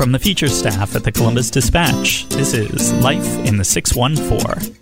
From 0.00 0.12
the 0.12 0.18
feature 0.18 0.48
staff 0.48 0.96
at 0.96 1.04
the 1.04 1.12
Columbus 1.12 1.50
Dispatch, 1.50 2.26
this 2.30 2.54
is 2.54 2.90
Life 3.02 3.26
in 3.46 3.58
the 3.58 3.64
614. 3.64 4.74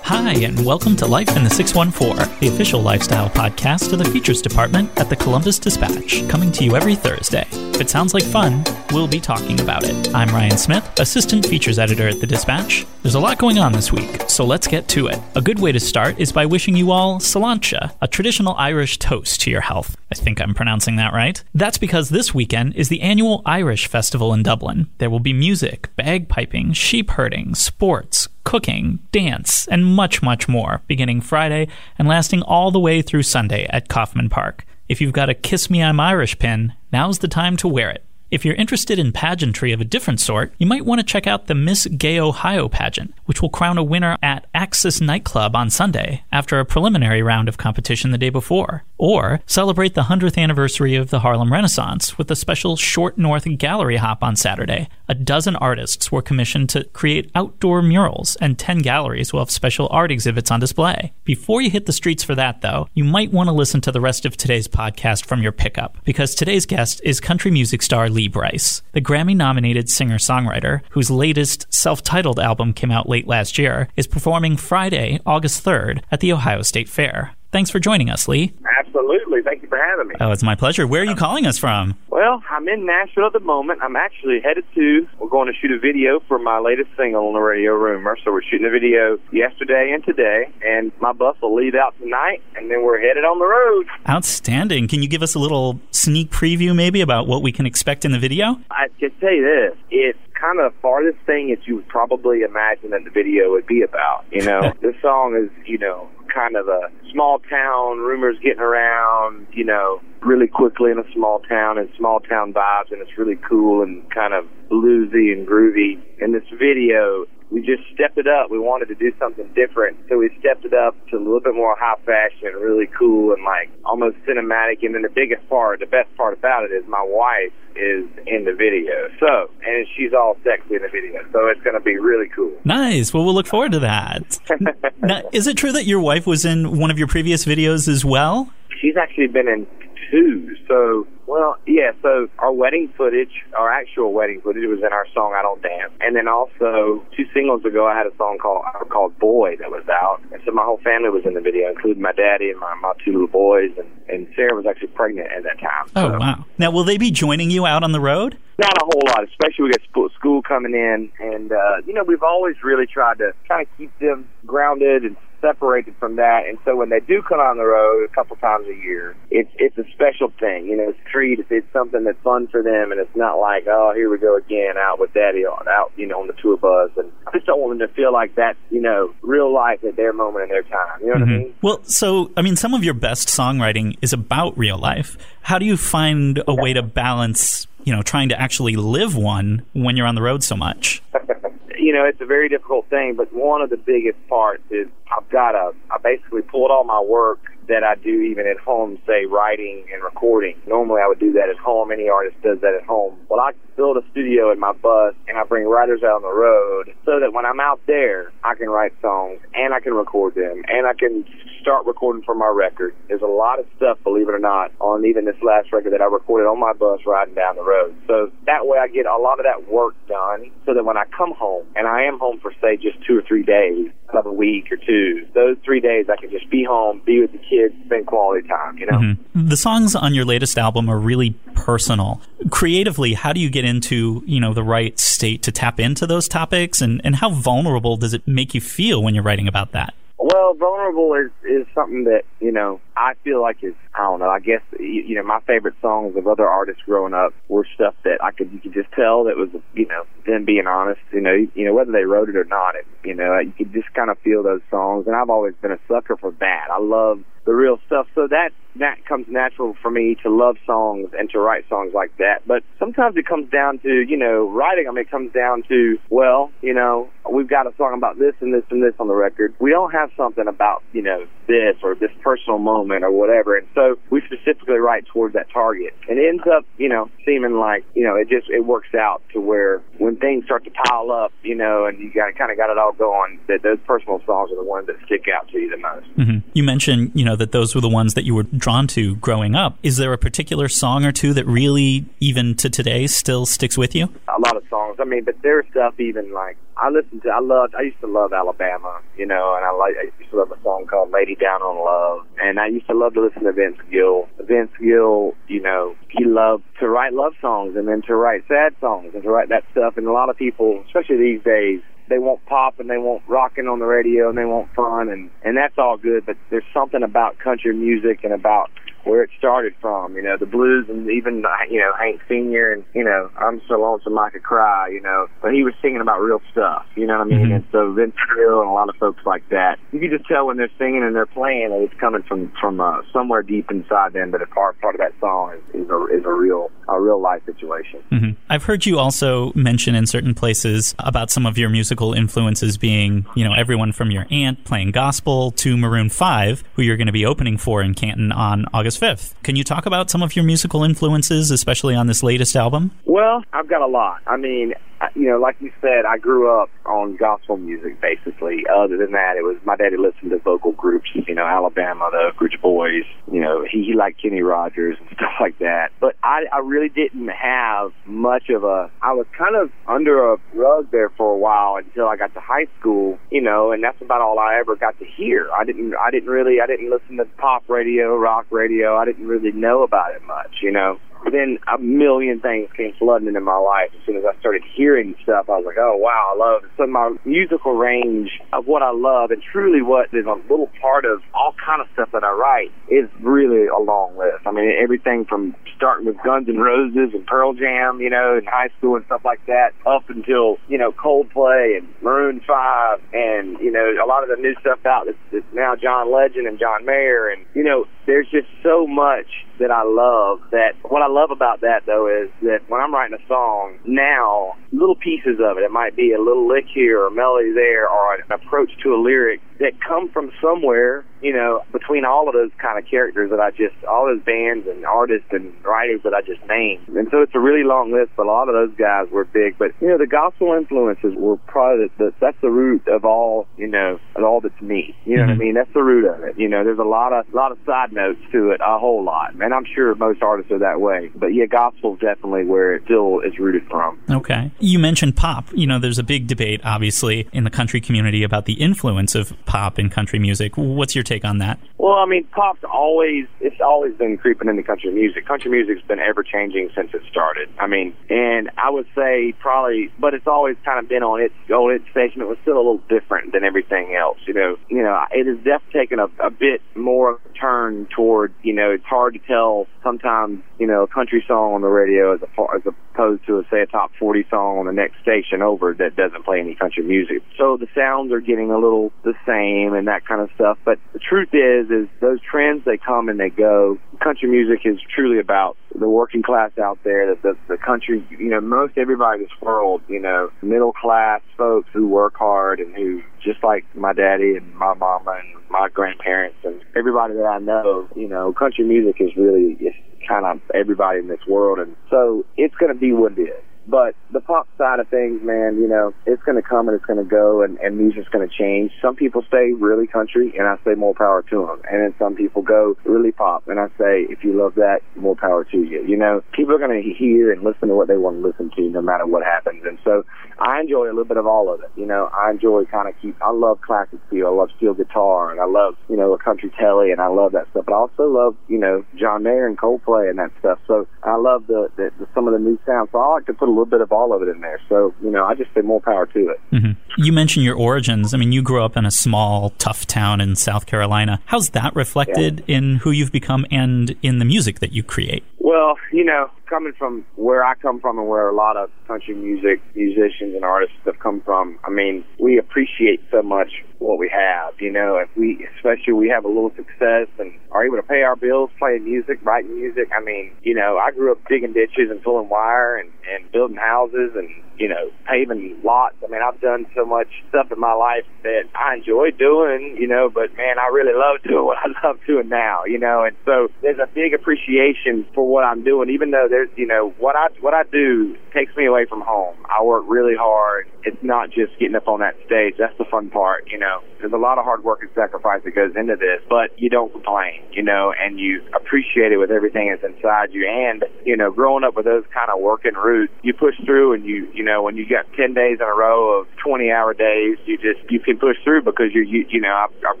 Hi, 0.02 0.32
and 0.32 0.66
welcome 0.66 0.96
to 0.96 1.06
Life 1.06 1.36
in 1.36 1.44
the 1.44 1.50
614, 1.50 2.40
the 2.40 2.48
official 2.48 2.82
lifestyle 2.82 3.30
podcast 3.30 3.92
of 3.92 4.00
the 4.00 4.06
features 4.06 4.42
department 4.42 4.90
at 4.98 5.08
the 5.08 5.14
Columbus 5.14 5.60
Dispatch, 5.60 6.28
coming 6.28 6.50
to 6.50 6.64
you 6.64 6.74
every 6.74 6.96
Thursday. 6.96 7.46
If 7.76 7.82
it 7.82 7.90
sounds 7.90 8.14
like 8.14 8.22
fun, 8.22 8.64
we'll 8.90 9.06
be 9.06 9.20
talking 9.20 9.60
about 9.60 9.84
it. 9.84 10.14
I'm 10.14 10.30
Ryan 10.30 10.56
Smith, 10.56 10.98
assistant 10.98 11.44
features 11.44 11.78
editor 11.78 12.08
at 12.08 12.20
the 12.20 12.26
Dispatch. 12.26 12.86
There's 13.02 13.16
a 13.16 13.20
lot 13.20 13.36
going 13.36 13.58
on 13.58 13.72
this 13.72 13.92
week, 13.92 14.22
so 14.30 14.46
let's 14.46 14.66
get 14.66 14.88
to 14.88 15.08
it. 15.08 15.18
A 15.34 15.42
good 15.42 15.58
way 15.58 15.72
to 15.72 15.78
start 15.78 16.18
is 16.18 16.32
by 16.32 16.46
wishing 16.46 16.74
you 16.74 16.90
all 16.90 17.20
Sláinte, 17.20 17.94
a 18.00 18.08
traditional 18.08 18.54
Irish 18.54 18.98
toast 18.98 19.42
to 19.42 19.50
your 19.50 19.60
health. 19.60 19.94
I 20.10 20.14
think 20.14 20.40
I'm 20.40 20.54
pronouncing 20.54 20.96
that 20.96 21.12
right. 21.12 21.44
That's 21.54 21.76
because 21.76 22.08
this 22.08 22.32
weekend 22.32 22.74
is 22.76 22.88
the 22.88 23.02
annual 23.02 23.42
Irish 23.44 23.88
Festival 23.88 24.32
in 24.32 24.42
Dublin. 24.42 24.88
There 24.96 25.10
will 25.10 25.20
be 25.20 25.34
music, 25.34 25.90
bagpiping, 25.98 26.74
sheep 26.74 27.10
herding, 27.10 27.54
sports, 27.54 28.26
cooking, 28.44 29.00
dance, 29.12 29.68
and 29.68 29.84
much, 29.84 30.22
much 30.22 30.48
more, 30.48 30.80
beginning 30.86 31.20
Friday 31.20 31.68
and 31.98 32.08
lasting 32.08 32.40
all 32.40 32.70
the 32.70 32.80
way 32.80 33.02
through 33.02 33.24
Sunday 33.24 33.66
at 33.68 33.90
Coffman 33.90 34.30
Park. 34.30 34.64
If 34.88 35.00
you've 35.00 35.12
got 35.12 35.28
a 35.28 35.34
Kiss 35.34 35.68
Me 35.68 35.82
I'm 35.82 35.98
Irish 35.98 36.38
pin, 36.38 36.72
now's 36.96 37.18
the 37.18 37.28
time 37.28 37.58
to 37.58 37.68
wear 37.68 37.90
it. 37.90 38.02
If 38.30 38.42
you're 38.42 38.54
interested 38.54 38.98
in 38.98 39.12
pageantry 39.12 39.70
of 39.70 39.82
a 39.82 39.84
different 39.84 40.18
sort, 40.18 40.54
you 40.56 40.66
might 40.66 40.86
want 40.86 40.98
to 40.98 41.04
check 41.04 41.26
out 41.26 41.46
the 41.46 41.54
Miss 41.54 41.84
Gay 41.84 42.18
Ohio 42.18 42.70
pageant, 42.70 43.12
which 43.26 43.42
will 43.42 43.50
crown 43.50 43.76
a 43.76 43.82
winner 43.82 44.16
at 44.22 44.46
Axis 44.56 45.02
Nightclub 45.02 45.54
on 45.54 45.68
Sunday 45.68 46.24
after 46.32 46.58
a 46.58 46.64
preliminary 46.64 47.22
round 47.22 47.46
of 47.46 47.58
competition 47.58 48.10
the 48.10 48.16
day 48.16 48.30
before. 48.30 48.84
Or 48.96 49.40
celebrate 49.44 49.92
the 49.92 50.04
100th 50.04 50.38
anniversary 50.38 50.94
of 50.94 51.10
the 51.10 51.20
Harlem 51.20 51.52
Renaissance 51.52 52.16
with 52.16 52.30
a 52.30 52.36
special 52.36 52.74
Short 52.76 53.18
North 53.18 53.46
gallery 53.58 53.96
hop 53.96 54.24
on 54.24 54.34
Saturday. 54.34 54.88
A 55.08 55.14
dozen 55.14 55.54
artists 55.56 56.10
were 56.10 56.22
commissioned 56.22 56.70
to 56.70 56.84
create 56.84 57.30
outdoor 57.34 57.82
murals, 57.82 58.36
and 58.40 58.58
10 58.58 58.78
galleries 58.78 59.30
will 59.30 59.40
have 59.40 59.50
special 59.50 59.88
art 59.90 60.10
exhibits 60.10 60.50
on 60.50 60.58
display. 60.58 61.12
Before 61.24 61.60
you 61.60 61.68
hit 61.68 61.84
the 61.84 61.92
streets 61.92 62.24
for 62.24 62.34
that, 62.34 62.62
though, 62.62 62.88
you 62.94 63.04
might 63.04 63.32
want 63.32 63.48
to 63.48 63.52
listen 63.52 63.82
to 63.82 63.92
the 63.92 64.00
rest 64.00 64.24
of 64.24 64.38
today's 64.38 64.66
podcast 64.66 65.26
from 65.26 65.42
your 65.42 65.52
pickup, 65.52 65.98
because 66.04 66.34
today's 66.34 66.64
guest 66.64 67.02
is 67.04 67.20
country 67.20 67.50
music 67.50 67.82
star 67.82 68.08
Lee 68.08 68.28
Brice, 68.28 68.80
the 68.92 69.02
Grammy 69.02 69.36
nominated 69.36 69.90
singer 69.90 70.16
songwriter 70.16 70.80
whose 70.90 71.10
latest 71.10 71.66
self 71.72 72.02
titled 72.02 72.40
album 72.40 72.72
came 72.72 72.90
out 72.90 73.10
late 73.10 73.26
last 73.26 73.58
year, 73.58 73.88
is 73.96 74.06
performing 74.06 74.45
Friday, 74.54 75.18
August 75.26 75.64
3rd 75.64 76.02
at 76.12 76.20
the 76.20 76.32
Ohio 76.32 76.62
State 76.62 76.88
Fair. 76.88 77.34
Thanks 77.52 77.70
for 77.70 77.78
joining 77.78 78.10
us, 78.10 78.28
Lee. 78.28 78.52
Absolutely. 78.78 79.40
Thank 79.42 79.62
you 79.62 79.68
for 79.68 79.78
having 79.78 80.08
me. 80.08 80.14
Oh, 80.20 80.30
it's 80.30 80.42
my 80.42 80.54
pleasure. 80.54 80.86
Where 80.86 81.00
are 81.00 81.04
you 81.04 81.12
um, 81.12 81.16
calling 81.16 81.46
us 81.46 81.56
from? 81.56 81.96
Well, 82.10 82.42
I'm 82.50 82.68
in 82.68 82.84
Nashville 82.84 83.26
at 83.26 83.32
the 83.32 83.40
moment. 83.40 83.80
I'm 83.82 83.96
actually 83.96 84.40
headed 84.44 84.64
to, 84.74 85.08
we're 85.18 85.28
going 85.28 85.46
to 85.46 85.54
shoot 85.58 85.70
a 85.70 85.78
video 85.78 86.20
for 86.28 86.38
my 86.38 86.58
latest 86.58 86.90
single 86.98 87.26
on 87.26 87.32
the 87.32 87.40
Radio 87.40 87.72
Rumor. 87.72 88.18
So 88.24 88.30
we're 88.30 88.42
shooting 88.42 88.66
a 88.66 88.70
video 88.70 89.18
yesterday 89.32 89.90
and 89.94 90.04
today, 90.04 90.52
and 90.62 90.92
my 91.00 91.12
bus 91.12 91.36
will 91.40 91.54
leave 91.54 91.74
out 91.74 91.94
tonight, 91.98 92.42
and 92.56 92.70
then 92.70 92.82
we're 92.82 93.00
headed 93.00 93.24
on 93.24 93.38
the 93.38 93.46
road. 93.46 93.86
Outstanding. 94.08 94.86
Can 94.86 95.02
you 95.02 95.08
give 95.08 95.22
us 95.22 95.34
a 95.34 95.38
little 95.38 95.80
sneak 95.92 96.30
preview 96.30 96.74
maybe 96.74 97.00
about 97.00 97.26
what 97.26 97.42
we 97.42 97.52
can 97.52 97.64
expect 97.64 98.04
in 98.04 98.12
the 98.12 98.18
video? 98.18 98.60
I 98.70 98.88
can 99.00 99.10
tell 99.20 99.32
you 99.32 99.42
this. 99.42 99.78
It's 99.90 100.18
kind 100.40 100.60
of 100.60 100.72
the 100.72 100.78
farthest 100.80 101.18
thing 101.26 101.50
that 101.50 101.66
you 101.66 101.76
would 101.76 101.88
probably 101.88 102.42
imagine 102.42 102.90
that 102.90 103.04
the 103.04 103.10
video 103.10 103.50
would 103.50 103.66
be 103.66 103.82
about. 103.82 104.24
You 104.30 104.44
know, 104.44 104.72
this 104.82 104.94
song 105.02 105.36
is, 105.36 105.50
you 105.66 105.78
know, 105.78 106.08
kind 106.32 106.56
of 106.56 106.68
a 106.68 106.90
small 107.12 107.38
town, 107.50 107.98
rumors 107.98 108.36
getting 108.42 108.60
around, 108.60 109.46
you 109.52 109.64
know, 109.64 110.00
really 110.20 110.46
quickly 110.46 110.90
in 110.90 110.98
a 110.98 111.12
small 111.14 111.40
town 111.48 111.78
and 111.78 111.88
small 111.96 112.20
town 112.20 112.52
vibes, 112.52 112.92
and 112.92 113.00
it's 113.00 113.16
really 113.16 113.38
cool 113.48 113.82
and 113.82 114.08
kind 114.12 114.34
of 114.34 114.44
bluesy 114.70 115.32
and 115.32 115.46
groovy. 115.46 115.98
In 116.20 116.32
this 116.32 116.44
video, 116.58 117.24
we 117.50 117.60
just 117.60 117.82
stepped 117.94 118.18
it 118.18 118.26
up. 118.26 118.50
We 118.50 118.58
wanted 118.58 118.88
to 118.88 118.94
do 118.94 119.12
something 119.18 119.46
different, 119.54 119.98
so 120.08 120.18
we 120.18 120.30
stepped 120.40 120.64
it 120.64 120.74
up 120.74 120.94
to 121.10 121.16
a 121.16 121.22
little 121.22 121.40
bit 121.40 121.54
more 121.54 121.76
high 121.78 121.96
fashion, 122.04 122.54
really 122.58 122.88
cool 122.98 123.32
and 123.32 123.44
like 123.44 123.70
almost 123.84 124.16
cinematic. 124.26 124.82
And 124.82 124.94
then 124.94 125.02
the 125.02 125.12
biggest 125.14 125.48
part, 125.48 125.80
the 125.80 125.86
best 125.86 126.14
part 126.16 126.36
about 126.36 126.64
it 126.64 126.72
is 126.74 126.84
my 126.88 127.02
wife 127.02 127.52
is 127.76 128.08
in 128.26 128.44
the 128.44 128.54
video. 128.54 129.08
So, 129.20 129.50
and 129.64 129.86
she's 129.96 130.12
all 130.12 130.36
sexy 130.42 130.76
in 130.76 130.82
the 130.82 130.88
video. 130.88 131.22
So 131.32 131.46
it's 131.46 131.62
going 131.62 131.74
to 131.74 131.80
be 131.80 131.96
really 131.98 132.28
cool. 132.34 132.52
Nice. 132.64 133.12
Well, 133.12 133.24
we'll 133.24 133.34
look 133.34 133.46
forward 133.46 133.72
to 133.72 133.78
that. 133.80 134.38
now, 135.02 135.22
is 135.32 135.46
it 135.46 135.56
true 135.56 135.72
that 135.72 135.84
your 135.84 136.00
wife 136.00 136.26
was 136.26 136.44
in 136.44 136.78
one 136.78 136.90
of 136.90 136.98
your 136.98 137.08
previous 137.08 137.44
videos 137.44 137.86
as 137.86 138.04
well? 138.04 138.50
She's 138.80 138.96
actually 138.96 139.28
been 139.28 139.48
in 139.48 139.66
two. 140.10 140.56
So, 140.66 141.06
well, 141.26 141.56
yeah. 141.66 141.92
So 142.02 142.28
our 142.38 142.52
wedding 142.52 142.92
footage, 142.96 143.44
our 143.56 143.70
actual 143.70 144.12
wedding 144.12 144.40
footage, 144.40 144.64
was 144.66 144.78
in 144.78 144.92
our 144.92 145.06
song 145.12 145.34
"I 145.34 145.42
Don't 145.42 145.62
Dance," 145.62 145.92
and 146.00 146.14
then 146.16 146.28
also 146.28 147.04
two 147.16 147.26
singles 147.34 147.64
ago, 147.64 147.86
I 147.86 147.96
had 147.96 148.06
a 148.06 148.16
song 148.16 148.38
called 148.38 148.64
called 148.88 149.18
"Boy" 149.18 149.56
that 149.56 149.70
was 149.70 149.84
out, 149.88 150.20
and 150.32 150.40
so 150.44 150.52
my 150.52 150.62
whole 150.62 150.80
family 150.84 151.10
was 151.10 151.24
in 151.24 151.34
the 151.34 151.40
video, 151.40 151.68
including 151.68 152.02
my 152.02 152.12
daddy 152.12 152.50
and 152.50 152.60
my 152.60 152.74
my 152.80 152.92
two 153.04 153.12
little 153.12 153.26
boys, 153.26 153.70
and 153.76 153.88
and 154.08 154.28
Sarah 154.36 154.54
was 154.54 154.66
actually 154.66 154.88
pregnant 154.88 155.30
at 155.32 155.42
that 155.42 155.58
time. 155.58 155.86
Oh 155.96 156.12
so. 156.12 156.18
wow! 156.18 156.44
Now, 156.58 156.70
will 156.70 156.84
they 156.84 156.98
be 156.98 157.10
joining 157.10 157.50
you 157.50 157.66
out 157.66 157.82
on 157.82 157.92
the 157.92 158.00
road? 158.00 158.38
Not 158.58 158.72
a 158.80 158.84
whole 158.84 159.02
lot, 159.06 159.24
especially 159.24 159.64
we 159.64 159.70
got 159.72 159.82
school, 159.90 160.08
school 160.18 160.42
coming 160.42 160.72
in, 160.74 161.10
and 161.20 161.52
uh, 161.52 161.82
you 161.86 161.92
know 161.92 162.04
we've 162.04 162.22
always 162.22 162.56
really 162.62 162.86
tried 162.86 163.18
to 163.18 163.32
kind 163.48 163.66
of 163.66 163.68
keep 163.76 163.96
them 163.98 164.28
grounded 164.46 165.02
and 165.04 165.16
separated 165.40 165.94
from 165.98 166.16
that. 166.16 166.46
And 166.46 166.58
so 166.64 166.76
when 166.76 166.88
they 166.88 167.00
do 167.00 167.22
come 167.22 167.38
on 167.38 167.56
the 167.56 167.64
road 167.64 168.04
a 168.04 168.14
couple 168.14 168.36
times 168.36 168.66
a 168.68 168.74
year, 168.74 169.16
it's 169.30 169.50
it's 169.56 169.76
a 169.78 169.84
special 169.92 170.32
thing. 170.40 170.66
You 170.66 170.76
know, 170.76 170.88
it's 170.90 170.98
treat. 171.10 171.38
It's, 171.38 171.48
it's 171.50 171.72
something 171.72 172.04
that's 172.04 172.20
fun 172.22 172.48
for 172.48 172.62
them, 172.62 172.92
and 172.92 173.00
it's 173.00 173.14
not 173.14 173.36
like 173.36 173.66
oh 173.66 173.92
here 173.94 174.10
we 174.10 174.18
go 174.18 174.36
again 174.36 174.76
out 174.78 174.98
with 174.98 175.12
daddy 175.14 175.44
on 175.44 175.68
out 175.68 175.92
you 175.96 176.06
know 176.06 176.20
on 176.20 176.26
the 176.26 176.34
tour 176.34 176.56
bus. 176.56 176.90
And 176.96 177.12
I 177.26 177.32
just 177.32 177.46
don't 177.46 177.60
want 177.60 177.78
them 177.78 177.88
to 177.88 177.94
feel 177.94 178.12
like 178.12 178.34
that's 178.34 178.58
you 178.70 178.80
know 178.80 179.14
real 179.22 179.52
life 179.52 179.84
at 179.84 179.96
their 179.96 180.12
moment 180.12 180.44
in 180.44 180.48
their 180.50 180.62
time. 180.62 181.00
You 181.00 181.06
know 181.06 181.12
what 181.12 181.22
I 181.22 181.24
mm-hmm. 181.24 181.38
mean? 181.38 181.54
Well, 181.62 181.84
so 181.84 182.32
I 182.36 182.42
mean, 182.42 182.56
some 182.56 182.74
of 182.74 182.84
your 182.84 182.94
best 182.94 183.28
songwriting 183.28 183.96
is 184.02 184.12
about 184.12 184.56
real 184.58 184.78
life. 184.78 185.16
How 185.42 185.58
do 185.58 185.66
you 185.66 185.76
find 185.76 186.42
a 186.46 186.54
way 186.54 186.72
to 186.72 186.82
balance? 186.82 187.66
You 187.84 187.94
know, 187.94 188.02
trying 188.02 188.30
to 188.30 188.40
actually 188.40 188.74
live 188.74 189.14
one 189.14 189.64
when 189.72 189.96
you're 189.96 190.08
on 190.08 190.16
the 190.16 190.22
road 190.22 190.42
so 190.42 190.56
much. 190.56 191.04
you 191.86 191.92
know, 191.92 192.04
it's 192.04 192.20
a 192.20 192.26
very 192.26 192.48
difficult 192.48 192.90
thing, 192.90 193.14
but 193.16 193.32
one 193.32 193.62
of 193.62 193.70
the 193.70 193.76
biggest 193.76 194.18
parts 194.28 194.64
is 194.72 194.88
I've 195.16 195.28
got 195.30 195.52
to, 195.52 195.70
I 195.96 195.98
basically 196.02 196.42
pulled 196.42 196.70
all 196.70 196.84
my 196.84 197.00
work 197.00 197.40
that 197.68 197.82
I 197.82 197.94
do 197.96 198.20
even 198.20 198.46
at 198.46 198.58
home, 198.58 198.98
say 199.06 199.24
writing 199.24 199.86
and 199.92 200.02
recording. 200.02 200.60
Normally 200.66 201.00
I 201.02 201.08
would 201.08 201.18
do 201.18 201.32
that 201.32 201.48
at 201.48 201.56
home. 201.56 201.90
Any 201.90 202.08
artist 202.08 202.36
does 202.42 202.60
that 202.60 202.74
at 202.74 202.86
home. 202.86 203.16
Well, 203.28 203.40
I 203.40 203.52
build 203.76 203.96
a 203.96 204.04
studio 204.10 204.52
in 204.52 204.58
my 204.58 204.72
bus 204.72 205.14
and 205.26 205.38
I 205.38 205.44
bring 205.44 205.66
writers 205.66 206.02
out 206.02 206.16
on 206.16 206.22
the 206.22 206.32
road 206.32 206.94
so 207.04 207.18
that 207.20 207.32
when 207.32 207.44
I'm 207.44 207.60
out 207.60 207.80
there, 207.86 208.32
I 208.44 208.54
can 208.54 208.68
write 208.68 208.92
songs 209.00 209.40
and 209.54 209.74
I 209.74 209.80
can 209.80 209.94
record 209.94 210.34
them 210.34 210.62
and 210.68 210.86
I 210.86 210.94
can 210.94 211.24
start 211.60 211.84
recording 211.84 212.22
for 212.22 212.34
my 212.34 212.46
record. 212.46 212.94
There's 213.08 213.22
a 213.22 213.26
lot 213.26 213.58
of 213.58 213.66
stuff, 213.76 213.98
believe 214.04 214.28
it 214.28 214.34
or 214.34 214.38
not, 214.38 214.70
on 214.80 215.04
even 215.04 215.24
this 215.24 215.34
last 215.42 215.72
record 215.72 215.92
that 215.92 216.00
I 216.00 216.04
recorded 216.04 216.46
on 216.46 216.60
my 216.60 216.72
bus 216.72 217.00
riding 217.04 217.34
down 217.34 217.56
the 217.56 217.64
road. 217.64 217.94
So 218.06 218.30
that 218.46 218.66
way 218.66 218.78
I 218.78 218.86
get 218.86 219.06
a 219.06 219.16
lot 219.16 219.40
of 219.40 219.44
that 219.44 219.68
work 219.68 219.94
done 220.06 220.52
so 220.64 220.74
that 220.74 220.84
when 220.84 220.96
I 220.96 221.04
come 221.16 221.34
home 221.34 221.66
and 221.74 221.88
I 221.88 222.04
am 222.04 222.18
home 222.18 222.38
for 222.40 222.52
say 222.62 222.76
just 222.76 223.04
two 223.04 223.18
or 223.18 223.22
three 223.22 223.42
days 223.42 223.90
of 224.14 224.26
a 224.26 224.32
week 224.32 224.70
or 224.70 224.76
two, 224.76 225.26
those 225.34 225.56
three 225.64 225.80
days 225.86 226.06
I 226.10 226.16
can 226.16 226.30
just 226.30 226.48
be 226.50 226.64
home, 226.64 227.02
be 227.04 227.20
with 227.20 227.32
the 227.32 227.38
kids, 227.38 227.74
spend 227.84 228.06
quality 228.06 228.46
time, 228.48 228.78
you 228.78 228.86
know? 228.86 228.98
Mm-hmm. 228.98 229.48
The 229.48 229.56
songs 229.56 229.94
on 229.94 230.14
your 230.14 230.24
latest 230.24 230.58
album 230.58 230.88
are 230.88 230.98
really 230.98 231.30
personal. 231.54 232.20
Creatively, 232.50 233.14
how 233.14 233.32
do 233.32 233.40
you 233.40 233.50
get 233.50 233.64
into, 233.64 234.22
you 234.26 234.40
know, 234.40 234.52
the 234.52 234.62
right 234.62 234.98
state 234.98 235.42
to 235.44 235.52
tap 235.52 235.78
into 235.78 236.06
those 236.06 236.28
topics 236.28 236.80
and, 236.80 237.00
and 237.04 237.16
how 237.16 237.30
vulnerable 237.30 237.96
does 237.96 238.14
it 238.14 238.26
make 238.26 238.54
you 238.54 238.60
feel 238.60 239.02
when 239.02 239.14
you're 239.14 239.24
writing 239.24 239.48
about 239.48 239.72
that? 239.72 239.94
Well, 240.18 240.54
vulnerable 240.54 241.14
is 241.14 241.30
is 241.44 241.66
something 241.74 242.04
that 242.04 242.22
you 242.40 242.50
know 242.50 242.80
I 242.96 243.12
feel 243.24 243.42
like 243.42 243.58
it's 243.62 243.76
I 243.94 244.02
don't 244.04 244.20
know. 244.20 244.30
I 244.30 244.40
guess 244.40 244.62
you, 244.78 245.14
know 245.16 245.22
my 245.22 245.40
favorite 245.46 245.74
songs 245.80 246.16
of 246.16 246.26
other 246.26 246.48
artists 246.48 246.82
growing 246.84 247.14
up 247.14 247.34
were 247.48 247.66
stuff 247.74 247.94
that 248.04 248.18
I 248.22 248.30
could 248.30 248.50
you 248.52 248.58
could 248.58 248.72
just 248.72 248.90
tell 248.92 249.24
that 249.24 249.36
was 249.36 249.50
you 249.74 249.86
know 249.86 250.04
them 250.26 250.44
being 250.44 250.66
honest. 250.66 251.00
You 251.12 251.20
know 251.20 251.34
you 251.54 251.64
know 251.64 251.74
whether 251.74 251.92
they 251.92 252.04
wrote 252.04 252.28
it 252.28 252.36
or 252.36 252.44
not. 252.44 252.74
It 252.74 252.86
you 253.04 253.14
know 253.14 253.38
you 253.38 253.52
could 253.52 253.72
just 253.72 253.92
kind 253.94 254.10
of 254.10 254.18
feel 254.20 254.42
those 254.42 254.62
songs, 254.70 255.06
and 255.06 255.14
I've 255.14 255.30
always 255.30 255.54
been 255.60 255.72
a 255.72 255.78
sucker 255.88 256.16
for 256.16 256.32
that. 256.40 256.68
I 256.70 256.80
love 256.80 257.22
the 257.46 257.54
real 257.54 257.78
stuff. 257.86 258.06
So 258.14 258.26
that 258.28 258.50
that 258.78 259.04
comes 259.06 259.26
natural 259.28 259.74
for 259.80 259.90
me 259.90 260.16
to 260.22 260.28
love 260.28 260.56
songs 260.66 261.10
and 261.18 261.30
to 261.30 261.38
write 261.38 261.68
songs 261.68 261.92
like 261.94 262.16
that. 262.18 262.42
But 262.46 262.62
sometimes 262.78 263.16
it 263.16 263.26
comes 263.26 263.50
down 263.50 263.78
to, 263.78 264.04
you 264.06 264.16
know, 264.16 264.48
writing. 264.50 264.86
I 264.88 264.90
mean, 264.90 265.04
it 265.04 265.10
comes 265.10 265.32
down 265.32 265.62
to, 265.68 265.98
well, 266.10 266.50
you 266.60 266.74
know, 266.74 267.08
we've 267.30 267.48
got 267.48 267.66
a 267.66 267.74
song 267.76 267.94
about 267.96 268.18
this 268.18 268.34
and 268.40 268.52
this 268.52 268.64
and 268.70 268.82
this 268.82 268.94
on 268.98 269.08
the 269.08 269.14
record. 269.14 269.54
We 269.60 269.70
don't 269.70 269.92
have 269.92 270.10
something 270.16 270.46
about, 270.46 270.82
you 270.92 271.02
know, 271.02 271.24
this 271.46 271.76
or 271.82 271.94
this 271.94 272.10
personal 272.22 272.58
moment 272.58 272.85
or 272.92 273.10
whatever. 273.10 273.56
And 273.56 273.66
so 273.74 273.98
we 274.10 274.22
specifically 274.22 274.78
write 274.78 275.06
towards 275.06 275.34
that 275.34 275.50
target. 275.50 275.94
And 276.08 276.18
it 276.18 276.28
ends 276.28 276.44
up, 276.52 276.64
you 276.78 276.88
know, 276.88 277.10
seeming 277.24 277.58
like, 277.58 277.84
you 277.94 278.04
know, 278.04 278.16
it 278.16 278.28
just, 278.28 278.48
it 278.50 278.64
works 278.64 278.94
out 278.94 279.22
to 279.32 279.40
where 279.40 279.82
when 279.98 280.16
things 280.16 280.44
start 280.44 280.64
to 280.64 280.70
pile 280.70 281.10
up, 281.10 281.32
you 281.42 281.54
know, 281.54 281.86
and 281.86 281.98
you 281.98 282.12
got 282.12 282.34
kind 282.36 282.50
of 282.50 282.56
got 282.56 282.70
it 282.70 282.78
all 282.78 282.92
going, 282.92 283.40
that 283.48 283.62
those 283.62 283.78
personal 283.86 284.20
songs 284.26 284.50
are 284.50 284.56
the 284.56 284.64
ones 284.64 284.86
that 284.86 284.96
stick 285.06 285.26
out 285.34 285.48
to 285.48 285.58
you 285.58 285.70
the 285.70 285.76
most. 285.76 286.06
Mm-hmm. 286.16 286.48
You 286.54 286.62
mentioned, 286.62 287.12
you 287.14 287.24
know, 287.24 287.36
that 287.36 287.52
those 287.52 287.74
were 287.74 287.80
the 287.80 287.88
ones 287.88 288.14
that 288.14 288.24
you 288.24 288.34
were 288.34 288.44
drawn 288.44 288.86
to 288.88 289.16
growing 289.16 289.54
up. 289.54 289.78
Is 289.82 289.96
there 289.96 290.12
a 290.12 290.18
particular 290.18 290.68
song 290.68 291.04
or 291.04 291.12
two 291.12 291.32
that 291.34 291.46
really, 291.46 292.06
even 292.20 292.54
to 292.56 292.70
today, 292.70 293.06
still 293.06 293.46
sticks 293.46 293.78
with 293.78 293.94
you? 293.94 294.08
A 294.28 294.40
lot 294.40 294.56
of 294.56 294.64
songs. 294.68 294.96
I 295.00 295.04
mean, 295.04 295.24
but 295.24 295.36
there's 295.42 295.66
stuff 295.70 295.98
even 295.98 296.32
like 296.32 296.56
I 296.76 296.90
listen 296.90 297.20
to. 297.22 297.30
I 297.30 297.40
loved. 297.40 297.74
I 297.74 297.82
used 297.82 298.00
to 298.00 298.06
love 298.06 298.32
Alabama, 298.32 299.00
you 299.16 299.24
know, 299.24 299.54
and 299.56 299.64
I 299.64 299.70
like. 299.72 299.94
I 299.98 300.04
used 300.18 300.30
to 300.30 300.36
love 300.36 300.52
a 300.52 300.62
song 300.62 300.86
called 300.86 301.10
"Lady 301.10 301.34
Down 301.34 301.62
on 301.62 301.82
Love," 301.82 302.26
and 302.42 302.60
I 302.60 302.68
used 302.68 302.86
to 302.86 302.94
love 302.94 303.14
to 303.14 303.22
listen 303.22 303.44
to 303.44 303.52
Vince 303.52 303.78
Gill. 303.90 304.28
Vince 304.40 304.70
Gill, 304.80 305.34
you 305.48 305.60
know, 305.60 305.94
he 306.10 306.24
loved 306.24 306.64
to 306.80 306.88
write 306.88 307.12
love 307.12 307.32
songs 307.40 307.76
and 307.76 307.88
then 307.88 308.02
to 308.06 308.14
write 308.14 308.44
sad 308.48 308.74
songs 308.80 309.12
and 309.14 309.22
to 309.22 309.30
write 309.30 309.48
that 309.48 309.64
stuff. 309.72 309.96
And 309.96 310.06
a 310.06 310.12
lot 310.12 310.28
of 310.28 310.36
people, 310.36 310.82
especially 310.86 311.16
these 311.16 311.42
days, 311.42 311.80
they 312.08 312.18
want 312.18 312.44
pop 312.46 312.78
and 312.78 312.88
they 312.88 312.98
want 312.98 313.22
rocking 313.26 313.66
on 313.66 313.78
the 313.78 313.84
radio 313.84 314.28
and 314.28 314.38
they 314.38 314.44
want 314.44 314.72
fun 314.74 315.08
and 315.08 315.30
and 315.42 315.56
that's 315.56 315.74
all 315.76 315.96
good 315.96 316.24
but 316.24 316.36
there's 316.50 316.64
something 316.72 317.02
about 317.02 317.38
country 317.38 317.74
music 317.74 318.20
and 318.22 318.32
about 318.32 318.70
where 319.06 319.22
it 319.22 319.30
started 319.38 319.72
from, 319.80 320.16
you 320.16 320.22
know, 320.22 320.36
the 320.36 320.46
blues 320.46 320.86
and 320.88 321.08
even, 321.08 321.44
you 321.70 321.78
know, 321.78 321.92
Hank 321.96 322.20
Sr. 322.28 322.72
and, 322.72 322.84
you 322.92 323.04
know, 323.04 323.30
I'm 323.38 323.62
so 323.68 323.76
lonesome 323.76 324.18
I 324.18 324.30
could 324.30 324.42
cry, 324.42 324.88
you 324.88 325.00
know, 325.00 325.28
but 325.40 325.54
he 325.54 325.62
was 325.62 325.74
singing 325.80 326.00
about 326.00 326.20
real 326.20 326.42
stuff, 326.50 326.84
you 326.96 327.06
know 327.06 327.18
what 327.18 327.28
I 327.28 327.30
mean? 327.30 327.46
Mm-hmm. 327.46 327.52
And 327.52 327.64
so 327.70 327.92
Vince 327.92 328.16
Gill 328.34 328.60
and 328.60 328.68
a 328.68 328.72
lot 328.72 328.88
of 328.88 328.96
folks 328.96 329.24
like 329.24 329.48
that, 329.50 329.78
you 329.92 330.00
can 330.00 330.10
just 330.10 330.26
tell 330.26 330.46
when 330.46 330.56
they're 330.56 330.70
singing 330.76 331.04
and 331.04 331.14
they're 331.14 331.24
playing 331.24 331.70
that 331.70 331.82
it's 331.82 331.94
coming 332.00 332.24
from, 332.24 332.52
from, 332.60 332.80
uh, 332.80 333.02
somewhere 333.12 333.42
deep 333.42 333.70
inside 333.70 334.12
them, 334.12 334.32
but 334.32 334.42
a 334.42 334.46
part, 334.46 334.80
part 334.80 334.96
of 334.96 334.98
that 334.98 335.12
song 335.20 335.54
is, 335.54 335.82
is 335.82 335.88
a, 335.90 336.06
is 336.06 336.24
a 336.24 336.32
real, 336.32 336.72
a 336.88 337.00
real 337.00 337.20
life 337.20 337.42
situation. 337.46 338.02
Mm-hmm. 338.10 338.30
I've 338.50 338.64
heard 338.64 338.86
you 338.86 338.98
also 338.98 339.52
mention 339.54 339.94
in 339.94 340.08
certain 340.08 340.34
places 340.34 340.96
about 340.98 341.30
some 341.30 341.46
of 341.46 341.56
your 341.56 341.68
musical 341.68 342.12
influences 342.12 342.76
being, 342.76 343.24
you 343.36 343.44
know, 343.44 343.54
everyone 343.54 343.92
from 343.92 344.10
your 344.10 344.26
aunt 344.32 344.64
playing 344.64 344.90
gospel 344.90 345.52
to 345.52 345.76
Maroon 345.76 346.08
5, 346.08 346.64
who 346.74 346.82
you're 346.82 346.96
going 346.96 347.06
to 347.06 347.12
be 347.12 347.24
opening 347.24 347.56
for 347.56 347.82
in 347.82 347.94
Canton 347.94 348.32
on 348.32 348.66
August 348.74 348.95
5th. 348.98 349.34
Can 349.42 349.56
you 349.56 349.64
talk 349.64 349.86
about 349.86 350.10
some 350.10 350.22
of 350.22 350.36
your 350.36 350.44
musical 350.44 350.84
influences, 350.84 351.50
especially 351.50 351.94
on 351.94 352.06
this 352.06 352.22
latest 352.22 352.56
album? 352.56 352.90
Well, 353.04 353.44
I've 353.52 353.68
got 353.68 353.82
a 353.82 353.86
lot. 353.86 354.20
I 354.26 354.36
mean, 354.36 354.74
you 355.14 355.28
know, 355.28 355.38
like 355.38 355.56
you 355.60 355.72
said, 355.80 356.04
I 356.06 356.18
grew 356.18 356.50
up 356.50 356.70
on 356.84 357.16
gospel 357.16 357.56
music 357.56 358.00
basically. 358.00 358.64
Other 358.72 358.96
than 358.96 359.12
that, 359.12 359.36
it 359.36 359.42
was 359.42 359.56
my 359.64 359.76
daddy 359.76 359.96
listened 359.96 360.30
to 360.30 360.38
vocal 360.38 360.72
groups, 360.72 361.08
you 361.14 361.34
know, 361.34 361.44
Alabama, 361.44 362.08
the 362.10 362.30
Oak 362.32 362.40
Ridge 362.40 362.58
Boys. 362.60 363.04
You 363.30 363.40
know, 363.40 363.64
he, 363.70 363.84
he 363.84 363.94
liked 363.94 364.22
Kenny 364.22 364.42
Rogers 364.42 364.96
and 365.00 365.08
stuff 365.16 365.32
like 365.40 365.58
that. 365.58 365.90
But 366.00 366.16
I, 366.22 366.44
I 366.52 366.58
really 366.58 366.88
didn't 366.88 367.28
have 367.28 367.92
much 368.06 368.48
of 368.50 368.64
a. 368.64 368.90
I 369.02 369.12
was 369.12 369.26
kind 369.36 369.56
of 369.56 369.70
under 369.86 370.32
a 370.32 370.38
rug 370.54 370.90
there 370.90 371.10
for 371.10 371.32
a 371.32 371.38
while 371.38 371.76
until 371.76 372.08
I 372.08 372.16
got 372.16 372.34
to 372.34 372.40
high 372.40 372.66
school. 372.78 373.18
You 373.30 373.42
know, 373.42 373.72
and 373.72 373.82
that's 373.82 374.00
about 374.00 374.20
all 374.20 374.38
I 374.38 374.58
ever 374.58 374.76
got 374.76 374.98
to 374.98 375.04
hear. 375.04 375.48
I 375.52 375.64
didn't. 375.64 375.94
I 375.94 376.10
didn't 376.10 376.28
really. 376.28 376.60
I 376.60 376.66
didn't 376.66 376.90
listen 376.90 377.16
to 377.18 377.24
pop 377.36 377.68
radio, 377.68 378.16
rock 378.16 378.46
radio. 378.50 378.96
I 378.96 379.04
didn't 379.04 379.26
really 379.26 379.52
know 379.52 379.82
about 379.82 380.14
it 380.14 380.22
much. 380.22 380.62
You 380.62 380.72
know 380.72 380.98
then 381.32 381.58
a 381.72 381.78
million 381.78 382.40
things 382.40 382.68
came 382.76 382.92
flooding 382.98 383.28
into 383.28 383.40
my 383.40 383.56
life 383.56 383.90
as 383.94 384.00
soon 384.06 384.16
as 384.16 384.24
I 384.24 384.38
started 384.40 384.62
hearing 384.74 385.14
stuff. 385.22 385.48
I 385.48 385.58
was 385.58 385.64
like, 385.66 385.78
oh 385.78 385.96
wow, 385.96 386.34
I 386.34 386.38
love 386.38 386.64
it. 386.64 386.70
So 386.76 386.86
my 386.86 387.16
musical 387.24 387.72
range 387.72 388.30
of 388.52 388.66
what 388.66 388.82
I 388.82 388.90
love 388.92 389.30
and 389.30 389.42
truly 389.42 389.82
what 389.82 390.08
is 390.12 390.26
a 390.26 390.36
little 390.50 390.70
part 390.80 391.04
of 391.04 391.22
all 391.34 391.54
kind 391.64 391.80
of 391.80 391.88
stuff 391.92 392.10
that 392.12 392.24
I 392.24 392.30
write 392.30 392.72
is 392.88 393.08
really 393.20 393.66
a 393.66 393.78
long 393.78 394.16
list. 394.16 394.46
I 394.46 394.52
mean, 394.52 394.70
everything 394.80 395.24
from 395.24 395.54
starting 395.76 396.06
with 396.06 396.16
Guns 396.24 396.48
N' 396.48 396.58
Roses 396.58 397.12
and 397.12 397.26
Pearl 397.26 397.52
Jam, 397.52 398.00
you 398.00 398.10
know, 398.10 398.38
in 398.38 398.46
high 398.46 398.68
school 398.78 398.96
and 398.96 399.04
stuff 399.06 399.22
like 399.24 399.44
that, 399.46 399.70
up 399.86 400.08
until 400.08 400.58
you 400.68 400.78
know 400.78 400.92
Coldplay 400.92 401.78
and 401.78 401.88
Maroon 402.02 402.40
Five, 402.46 403.00
and 403.12 403.58
you 403.60 403.70
know 403.70 403.92
a 404.02 404.06
lot 404.06 404.22
of 404.22 404.28
the 404.28 404.36
new 404.40 404.54
stuff 404.60 404.84
out 404.86 405.06
that's 405.06 405.44
now 405.52 405.74
John 405.76 406.12
Legend 406.12 406.46
and 406.46 406.58
John 406.58 406.84
Mayer, 406.84 407.28
and 407.28 407.44
you 407.54 407.64
know 407.64 407.86
there's 408.06 408.28
just 408.30 408.48
so 408.62 408.86
much 408.86 409.26
that 409.58 409.70
I 409.70 409.82
love. 409.84 410.40
That 410.50 410.72
what 410.82 411.02
I 411.02 411.05
love 411.08 411.30
about 411.30 411.60
that 411.60 411.84
though 411.86 412.06
is 412.06 412.30
that 412.42 412.68
when 412.68 412.80
I'm 412.80 412.92
writing 412.92 413.18
a 413.18 413.28
song 413.28 413.78
now, 413.84 414.56
little 414.72 414.96
pieces 414.96 415.38
of 415.40 415.58
it, 415.58 415.62
it 415.62 415.70
might 415.70 415.96
be 415.96 416.12
a 416.12 416.20
little 416.20 416.46
lick 416.46 416.66
here 416.72 417.00
or 417.00 417.06
a 417.08 417.10
melody 417.10 417.52
there, 417.52 417.88
or 417.88 418.14
an 418.14 418.30
approach 418.30 418.70
to 418.82 418.94
a 418.94 418.98
lyric 419.00 419.40
that 419.58 419.72
come 419.80 420.08
from 420.10 420.30
somewhere, 420.42 421.04
you 421.22 421.32
know, 421.32 421.62
between 421.72 422.04
all 422.04 422.28
of 422.28 422.34
those 422.34 422.50
kind 422.60 422.78
of 422.78 422.88
characters 422.90 423.30
that 423.30 423.40
I 423.40 423.50
just, 423.50 423.74
all 423.88 424.04
those 424.04 424.22
bands 424.22 424.66
and 424.66 424.84
artists 424.84 425.28
and 425.30 425.54
writers 425.64 426.02
that 426.04 426.12
I 426.12 426.20
just 426.20 426.44
named. 426.46 426.88
And 426.88 427.08
so 427.10 427.22
it's 427.22 427.34
a 427.34 427.40
really 427.40 427.64
long 427.64 427.90
list, 427.90 428.12
but 428.16 428.26
a 428.26 428.30
lot 428.30 428.48
of 428.48 428.54
those 428.54 428.76
guys 428.76 429.08
were 429.10 429.24
big. 429.24 429.56
But, 429.58 429.72
you 429.80 429.88
know, 429.88 429.96
the 429.96 430.06
gospel 430.06 430.52
influences 430.52 431.14
were 431.16 431.38
probably, 431.48 431.88
the, 431.96 432.04
the, 432.04 432.14
that's 432.20 432.36
the 432.42 432.50
root 432.50 432.86
of 432.88 433.06
all, 433.06 433.46
you 433.56 433.66
know, 433.66 433.98
of 434.14 434.24
all 434.24 434.42
that's 434.42 434.60
me. 434.60 434.94
You 435.06 435.16
know 435.16 435.22
mm-hmm. 435.22 435.28
what 435.28 435.28
I 435.28 435.32
mm-hmm. 435.32 435.40
mean? 435.40 435.54
That's 435.54 435.72
the 435.72 435.82
root 435.82 436.04
of 436.04 436.22
it. 436.24 436.38
You 436.38 436.48
know, 436.48 436.62
there's 436.62 436.78
a 436.78 436.82
lot 436.82 437.14
of, 437.14 437.24
a 437.32 437.36
lot 437.36 437.50
of 437.50 437.58
side 437.64 437.92
notes 437.92 438.20
to 438.32 438.50
it, 438.50 438.60
a 438.60 438.78
whole 438.78 439.02
lot. 439.02 439.32
And 439.40 439.54
I'm 439.54 439.64
sure 439.64 439.94
most 439.94 440.22
artists 440.22 440.52
are 440.52 440.58
that 440.58 440.80
way. 440.80 440.95
But 441.14 441.28
yeah, 441.28 441.46
gospel's 441.46 441.98
definitely 442.00 442.44
where 442.44 442.74
it 442.74 442.84
still 442.84 443.20
is 443.20 443.38
rooted 443.38 443.66
from. 443.68 443.98
Okay. 444.10 444.50
You 444.58 444.78
mentioned 444.78 445.16
pop. 445.16 445.46
You 445.52 445.66
know, 445.66 445.78
there's 445.78 445.98
a 445.98 446.04
big 446.04 446.26
debate, 446.26 446.60
obviously, 446.64 447.28
in 447.32 447.44
the 447.44 447.50
country 447.50 447.80
community 447.80 448.22
about 448.22 448.44
the 448.46 448.54
influence 448.54 449.14
of 449.14 449.32
pop 449.46 449.78
in 449.78 449.90
country 449.90 450.18
music. 450.18 450.56
What's 450.56 450.94
your 450.94 451.04
take 451.04 451.24
on 451.24 451.38
that? 451.38 451.58
Well, 451.78 451.94
I 451.94 452.06
mean, 452.06 452.24
pop's 452.24 452.64
always 452.64 453.26
it's 453.40 453.60
always 453.60 453.94
been 453.94 454.16
creeping 454.16 454.48
into 454.48 454.62
country 454.62 454.92
music. 454.92 455.26
Country 455.26 455.50
music's 455.50 455.86
been 455.86 455.98
ever 455.98 456.22
changing 456.22 456.70
since 456.74 456.92
it 456.94 457.02
started. 457.10 457.48
I 457.58 457.66
mean, 457.66 457.94
and 458.10 458.50
I 458.56 458.70
would 458.70 458.86
say 458.94 459.34
probably, 459.38 459.92
but 459.98 460.14
it's 460.14 460.26
always 460.26 460.56
kind 460.64 460.78
of 460.78 460.88
been 460.88 461.02
on 461.02 461.20
its 461.20 461.34
on 461.50 461.72
its 461.72 461.84
station. 461.90 462.22
It 462.22 462.28
was 462.28 462.38
still 462.42 462.56
a 462.56 462.64
little 462.64 462.82
different 462.88 463.32
than 463.32 463.44
everything 463.44 463.94
else. 463.94 464.18
You 464.26 464.34
know, 464.34 464.56
you 464.68 464.82
know, 464.82 464.98
it 465.12 465.26
has 465.26 465.36
definitely 465.38 465.80
taken 465.80 465.98
a, 465.98 466.08
a 466.18 466.30
bit 466.30 466.60
more 466.74 467.10
of 467.12 467.20
a 467.24 467.38
turn 467.38 467.86
toward. 467.94 468.34
You 468.42 468.54
know, 468.54 468.70
it's 468.70 468.84
hard 468.84 469.14
to 469.14 469.20
tell 469.20 469.66
sometimes. 469.82 470.42
You 470.58 470.66
know, 470.66 470.85
a 470.86 470.94
country 470.94 471.24
song 471.26 471.54
on 471.54 471.60
the 471.60 471.68
radio 471.68 472.14
as 472.14 472.20
a 472.22 472.28
as 472.54 472.62
opposed 472.64 473.26
to 473.26 473.38
a, 473.38 473.42
say 473.50 473.60
a 473.60 473.66
top 473.66 473.90
40 473.98 474.26
song 474.30 474.58
on 474.58 474.66
the 474.66 474.72
next 474.72 475.00
station 475.02 475.42
over 475.42 475.74
that 475.74 475.96
doesn't 475.96 476.24
play 476.24 476.40
any 476.40 476.54
country 476.54 476.82
music. 476.82 477.22
So 477.36 477.56
the 477.56 477.66
sounds 477.74 478.12
are 478.12 478.20
getting 478.20 478.50
a 478.50 478.58
little 478.58 478.92
the 479.04 479.14
same 479.26 479.74
and 479.74 479.88
that 479.88 480.06
kind 480.06 480.20
of 480.20 480.30
stuff. 480.34 480.58
But 480.64 480.78
the 480.92 480.98
truth 480.98 481.30
is, 481.32 481.70
is 481.70 481.88
those 482.00 482.20
trends 482.22 482.64
they 482.64 482.78
come 482.78 483.08
and 483.08 483.18
they 483.18 483.30
go. 483.30 483.78
Country 484.02 484.28
music 484.28 484.60
is 484.64 484.78
truly 484.94 485.18
about 485.18 485.56
the 485.74 485.88
working 485.88 486.22
class 486.22 486.52
out 486.62 486.78
there. 486.84 487.14
That 487.14 487.22
the, 487.22 487.36
the 487.48 487.58
country, 487.58 488.06
you 488.10 488.30
know, 488.30 488.40
most 488.40 488.78
everybody 488.78 489.18
in 489.18 489.24
this 489.24 489.42
world, 489.42 489.82
you 489.88 490.00
know, 490.00 490.30
middle 490.42 490.72
class 490.72 491.20
folks 491.36 491.68
who 491.72 491.88
work 491.88 492.14
hard 492.16 492.60
and 492.60 492.74
who 492.74 493.02
just 493.22 493.42
like 493.42 493.64
my 493.74 493.92
daddy 493.92 494.36
and 494.36 494.54
my 494.54 494.74
mama 494.74 495.18
and 495.18 495.50
my 495.50 495.68
grandparents 495.72 496.36
and 496.44 496.60
everybody 496.76 497.14
that 497.14 497.26
I 497.26 497.38
know, 497.38 497.88
you 497.96 498.08
know, 498.08 498.32
country 498.32 498.64
music 498.64 498.96
is 499.00 499.10
really 499.16 499.56
it's 499.60 499.76
kind 500.08 500.24
of 500.26 500.40
everybody 500.54 500.98
in 501.00 501.08
this 501.08 501.24
world, 501.28 501.58
and 501.58 501.76
so 501.90 502.24
it's 502.36 502.54
going 502.56 502.72
to 502.72 502.78
be 502.78 502.92
what 502.92 503.18
it 503.18 503.22
is. 503.22 503.42
But 503.68 503.96
the 504.12 504.20
pop 504.20 504.46
side 504.56 504.78
of 504.78 504.88
things, 504.88 505.20
man, 505.22 505.58
you 505.58 505.66
know, 505.66 505.92
it's 506.06 506.22
going 506.22 506.40
to 506.40 506.48
come 506.48 506.68
and 506.68 506.76
it's 506.76 506.84
going 506.84 507.02
to 507.02 507.08
go, 507.08 507.42
and, 507.42 507.58
and 507.58 507.76
music's 507.76 508.08
going 508.08 508.26
to 508.26 508.32
change. 508.32 508.70
Some 508.80 508.94
people 508.94 509.24
stay 509.26 509.52
really 509.58 509.88
country, 509.88 510.32
and 510.38 510.46
I 510.46 510.56
say 510.64 510.74
more 510.74 510.94
power 510.94 511.22
to 511.30 511.46
them. 511.46 511.62
And 511.68 511.82
then 511.82 511.94
some 511.98 512.14
people 512.14 512.42
go 512.42 512.76
really 512.84 513.10
pop, 513.10 513.48
and 513.48 513.58
I 513.58 513.66
say, 513.76 514.06
if 514.08 514.22
you 514.22 514.34
love 514.34 514.54
that, 514.54 514.82
more 514.94 515.16
power 515.16 515.44
to 515.44 515.58
you. 515.58 515.84
You 515.84 515.96
know, 515.96 516.22
people 516.32 516.54
are 516.54 516.58
going 516.58 516.80
to 516.80 516.94
hear 516.94 517.32
and 517.32 517.42
listen 517.42 517.68
to 517.68 517.74
what 517.74 517.88
they 517.88 517.96
want 517.96 518.22
to 518.22 518.26
listen 518.26 518.52
to, 518.54 518.62
no 518.70 518.80
matter 518.80 519.04
what 519.04 519.24
happens. 519.24 519.64
And 519.64 519.78
so 519.82 520.04
I 520.38 520.60
enjoy 520.60 520.86
a 520.86 520.94
little 520.94 521.04
bit 521.04 521.16
of 521.16 521.26
all 521.26 521.52
of 521.52 521.60
it. 521.60 521.70
You 521.76 521.86
know, 521.86 522.10
I 522.16 522.30
enjoy 522.30 522.64
kind 522.64 522.88
of 522.88 522.94
keep. 523.00 523.20
I 523.22 523.30
love 523.30 523.60
classic 523.60 523.98
feel. 524.10 524.26
I 524.26 524.30
love 524.30 524.50
steel 524.56 524.74
guitar, 524.74 525.30
and 525.30 525.40
I 525.40 525.46
love 525.46 525.76
you 525.88 525.96
know 525.96 526.12
a 526.12 526.18
country 526.18 526.50
telly, 526.58 526.90
and 526.92 527.00
I 527.00 527.08
love 527.08 527.32
that 527.32 527.48
stuff. 527.50 527.66
But 527.66 527.72
I 527.72 527.76
also 527.76 528.04
love 528.04 528.36
you 528.48 528.58
know 528.58 528.84
John 528.96 529.22
Mayer 529.22 529.46
and 529.46 529.56
Coldplay 529.58 530.10
and 530.10 530.18
that 530.18 530.30
stuff. 530.38 530.58
So 530.66 530.86
I 531.06 531.16
love 531.16 531.46
the, 531.46 531.70
the, 531.76 531.90
the 531.98 532.06
some 532.14 532.26
of 532.26 532.32
the 532.32 532.38
new 532.38 532.58
sounds. 532.66 532.90
So 532.92 532.98
I 532.98 533.06
like 533.12 533.26
to 533.26 533.34
put 533.34 533.48
a 533.48 533.50
little 533.50 533.64
bit 533.64 533.80
of 533.80 533.92
all 533.92 534.12
of 534.12 534.22
it 534.22 534.28
in 534.28 534.40
there. 534.40 534.60
So, 534.68 534.92
you 535.02 535.10
know, 535.10 535.24
I 535.24 535.34
just 535.34 535.54
say 535.54 535.60
more 535.60 535.80
power 535.80 536.06
to 536.06 536.30
it. 536.30 536.40
Mm-hmm. 536.52 536.72
You 536.98 537.12
mentioned 537.12 537.44
your 537.44 537.56
origins. 537.56 538.12
I 538.12 538.16
mean, 538.16 538.32
you 538.32 538.42
grew 538.42 538.64
up 538.64 538.76
in 538.76 538.84
a 538.84 538.90
small, 538.90 539.50
tough 539.58 539.86
town 539.86 540.20
in 540.20 540.34
South 540.34 540.66
Carolina. 540.66 541.20
How's 541.26 541.50
that 541.50 541.76
reflected 541.76 542.42
yeah. 542.46 542.56
in 542.56 542.76
who 542.76 542.90
you've 542.90 543.12
become 543.12 543.46
and 543.50 543.94
in 544.02 544.18
the 544.18 544.24
music 544.24 544.58
that 544.60 544.72
you 544.72 544.82
create? 544.82 545.24
Well, 545.46 545.76
you 545.92 546.02
know, 546.02 546.28
coming 546.50 546.72
from 546.76 547.06
where 547.14 547.44
I 547.44 547.54
come 547.54 547.78
from 547.78 548.00
and 548.00 548.08
where 548.08 548.28
a 548.28 548.34
lot 548.34 548.56
of 548.56 548.68
country 548.88 549.14
music 549.14 549.62
musicians 549.76 550.34
and 550.34 550.44
artists 550.44 550.74
have 550.86 550.98
come 550.98 551.22
from, 551.24 551.60
I 551.62 551.70
mean, 551.70 552.04
we 552.18 552.36
appreciate 552.36 552.98
so 553.12 553.22
much 553.22 553.62
what 553.78 553.96
we 553.96 554.10
have, 554.12 554.54
you 554.58 554.72
know, 554.72 554.96
if 554.96 555.08
we, 555.16 555.46
especially 555.54 555.92
we 555.92 556.08
have 556.08 556.24
a 556.24 556.28
little 556.28 556.50
success 556.56 557.06
and 557.20 557.32
are 557.52 557.64
able 557.64 557.76
to 557.76 557.84
pay 557.84 558.02
our 558.02 558.16
bills 558.16 558.50
playing 558.58 558.82
music, 558.82 559.20
writing 559.22 559.54
music. 559.54 559.88
I 559.96 560.02
mean, 560.02 560.32
you 560.42 560.52
know, 560.52 560.78
I 560.78 560.90
grew 560.90 561.12
up 561.12 561.18
digging 561.28 561.52
ditches 561.52 561.92
and 561.92 562.02
pulling 562.02 562.28
wire 562.28 562.76
and, 562.76 562.90
and 563.08 563.30
building 563.30 563.56
houses 563.56 564.16
and 564.16 564.28
you 564.58 564.68
know, 564.68 564.90
paving 565.08 565.56
lots. 565.64 565.96
I 566.02 566.10
mean, 566.10 566.20
I've 566.22 566.40
done 566.40 566.66
so 566.74 566.84
much 566.84 567.08
stuff 567.28 567.52
in 567.52 567.60
my 567.60 567.74
life 567.74 568.04
that 568.22 568.44
I 568.54 568.76
enjoy 568.76 569.10
doing, 569.10 569.76
you 569.78 569.86
know, 569.86 570.10
but 570.12 570.34
man, 570.36 570.58
I 570.58 570.68
really 570.72 570.94
love 570.94 571.22
doing 571.28 571.44
what 571.44 571.58
I 571.58 571.86
love 571.86 571.98
doing 572.06 572.28
now, 572.28 572.64
you 572.64 572.78
know, 572.78 573.04
and 573.04 573.16
so 573.24 573.48
there's 573.62 573.78
a 573.78 573.88
big 573.94 574.14
appreciation 574.14 575.06
for 575.14 575.26
what 575.28 575.35
I'm 575.44 575.64
doing, 575.64 575.90
even 575.90 576.10
though 576.10 576.26
there's, 576.28 576.48
you 576.56 576.66
know, 576.66 576.94
what 576.98 577.16
I, 577.16 577.28
what 577.40 577.54
I 577.54 577.62
do 577.70 578.16
takes 578.32 578.54
me 578.56 578.66
away 578.66 578.84
from 578.86 579.00
home. 579.00 579.36
I 579.48 579.62
work 579.62 579.84
really 579.88 580.14
hard. 580.14 580.68
It's 580.84 581.02
not 581.02 581.30
just 581.30 581.58
getting 581.58 581.74
up 581.74 581.88
on 581.88 582.00
that 582.00 582.14
stage. 582.26 582.54
That's 582.58 582.76
the 582.78 582.84
fun 582.84 583.10
part, 583.10 583.48
you 583.50 583.58
know. 583.58 583.80
There's 583.98 584.12
a 584.12 584.20
lot 584.20 584.38
of 584.38 584.44
hard 584.44 584.62
work 584.62 584.82
and 584.82 584.90
sacrifice 584.94 585.40
that 585.44 585.54
goes 585.54 585.72
into 585.74 585.96
this, 585.96 586.20
but 586.28 586.52
you 586.56 586.68
don't 586.68 586.92
complain, 586.92 587.42
you 587.50 587.62
know, 587.62 587.92
and 587.98 588.20
you 588.20 588.44
appreciate 588.54 589.10
it 589.10 589.16
with 589.16 589.30
everything 589.30 589.72
that's 589.72 589.82
inside 589.82 590.32
you. 590.32 590.46
And, 590.46 590.84
you 591.04 591.16
know, 591.16 591.32
growing 591.32 591.64
up 591.64 591.74
with 591.74 591.86
those 591.86 592.04
kind 592.12 592.30
of 592.30 592.40
working 592.40 592.74
roots, 592.74 593.12
you 593.22 593.32
push 593.32 593.54
through 593.64 593.94
and 593.94 594.04
you, 594.04 594.28
you 594.34 594.44
know, 594.44 594.62
when 594.62 594.76
you 594.76 594.86
got 594.86 595.06
10 595.16 595.34
days 595.34 595.58
in 595.58 595.66
a 595.66 595.74
row 595.74 596.20
of 596.20 596.28
20 596.44 596.70
hour 596.70 596.92
days, 596.92 597.38
you 597.46 597.56
just, 597.56 597.80
you 597.90 597.98
can 597.98 598.18
push 598.18 598.36
through 598.44 598.62
because 598.62 598.92
you, 598.92 599.02
you, 599.02 599.26
you 599.30 599.40
know, 599.40 599.54
I've, 599.54 599.74
I've 599.88 600.00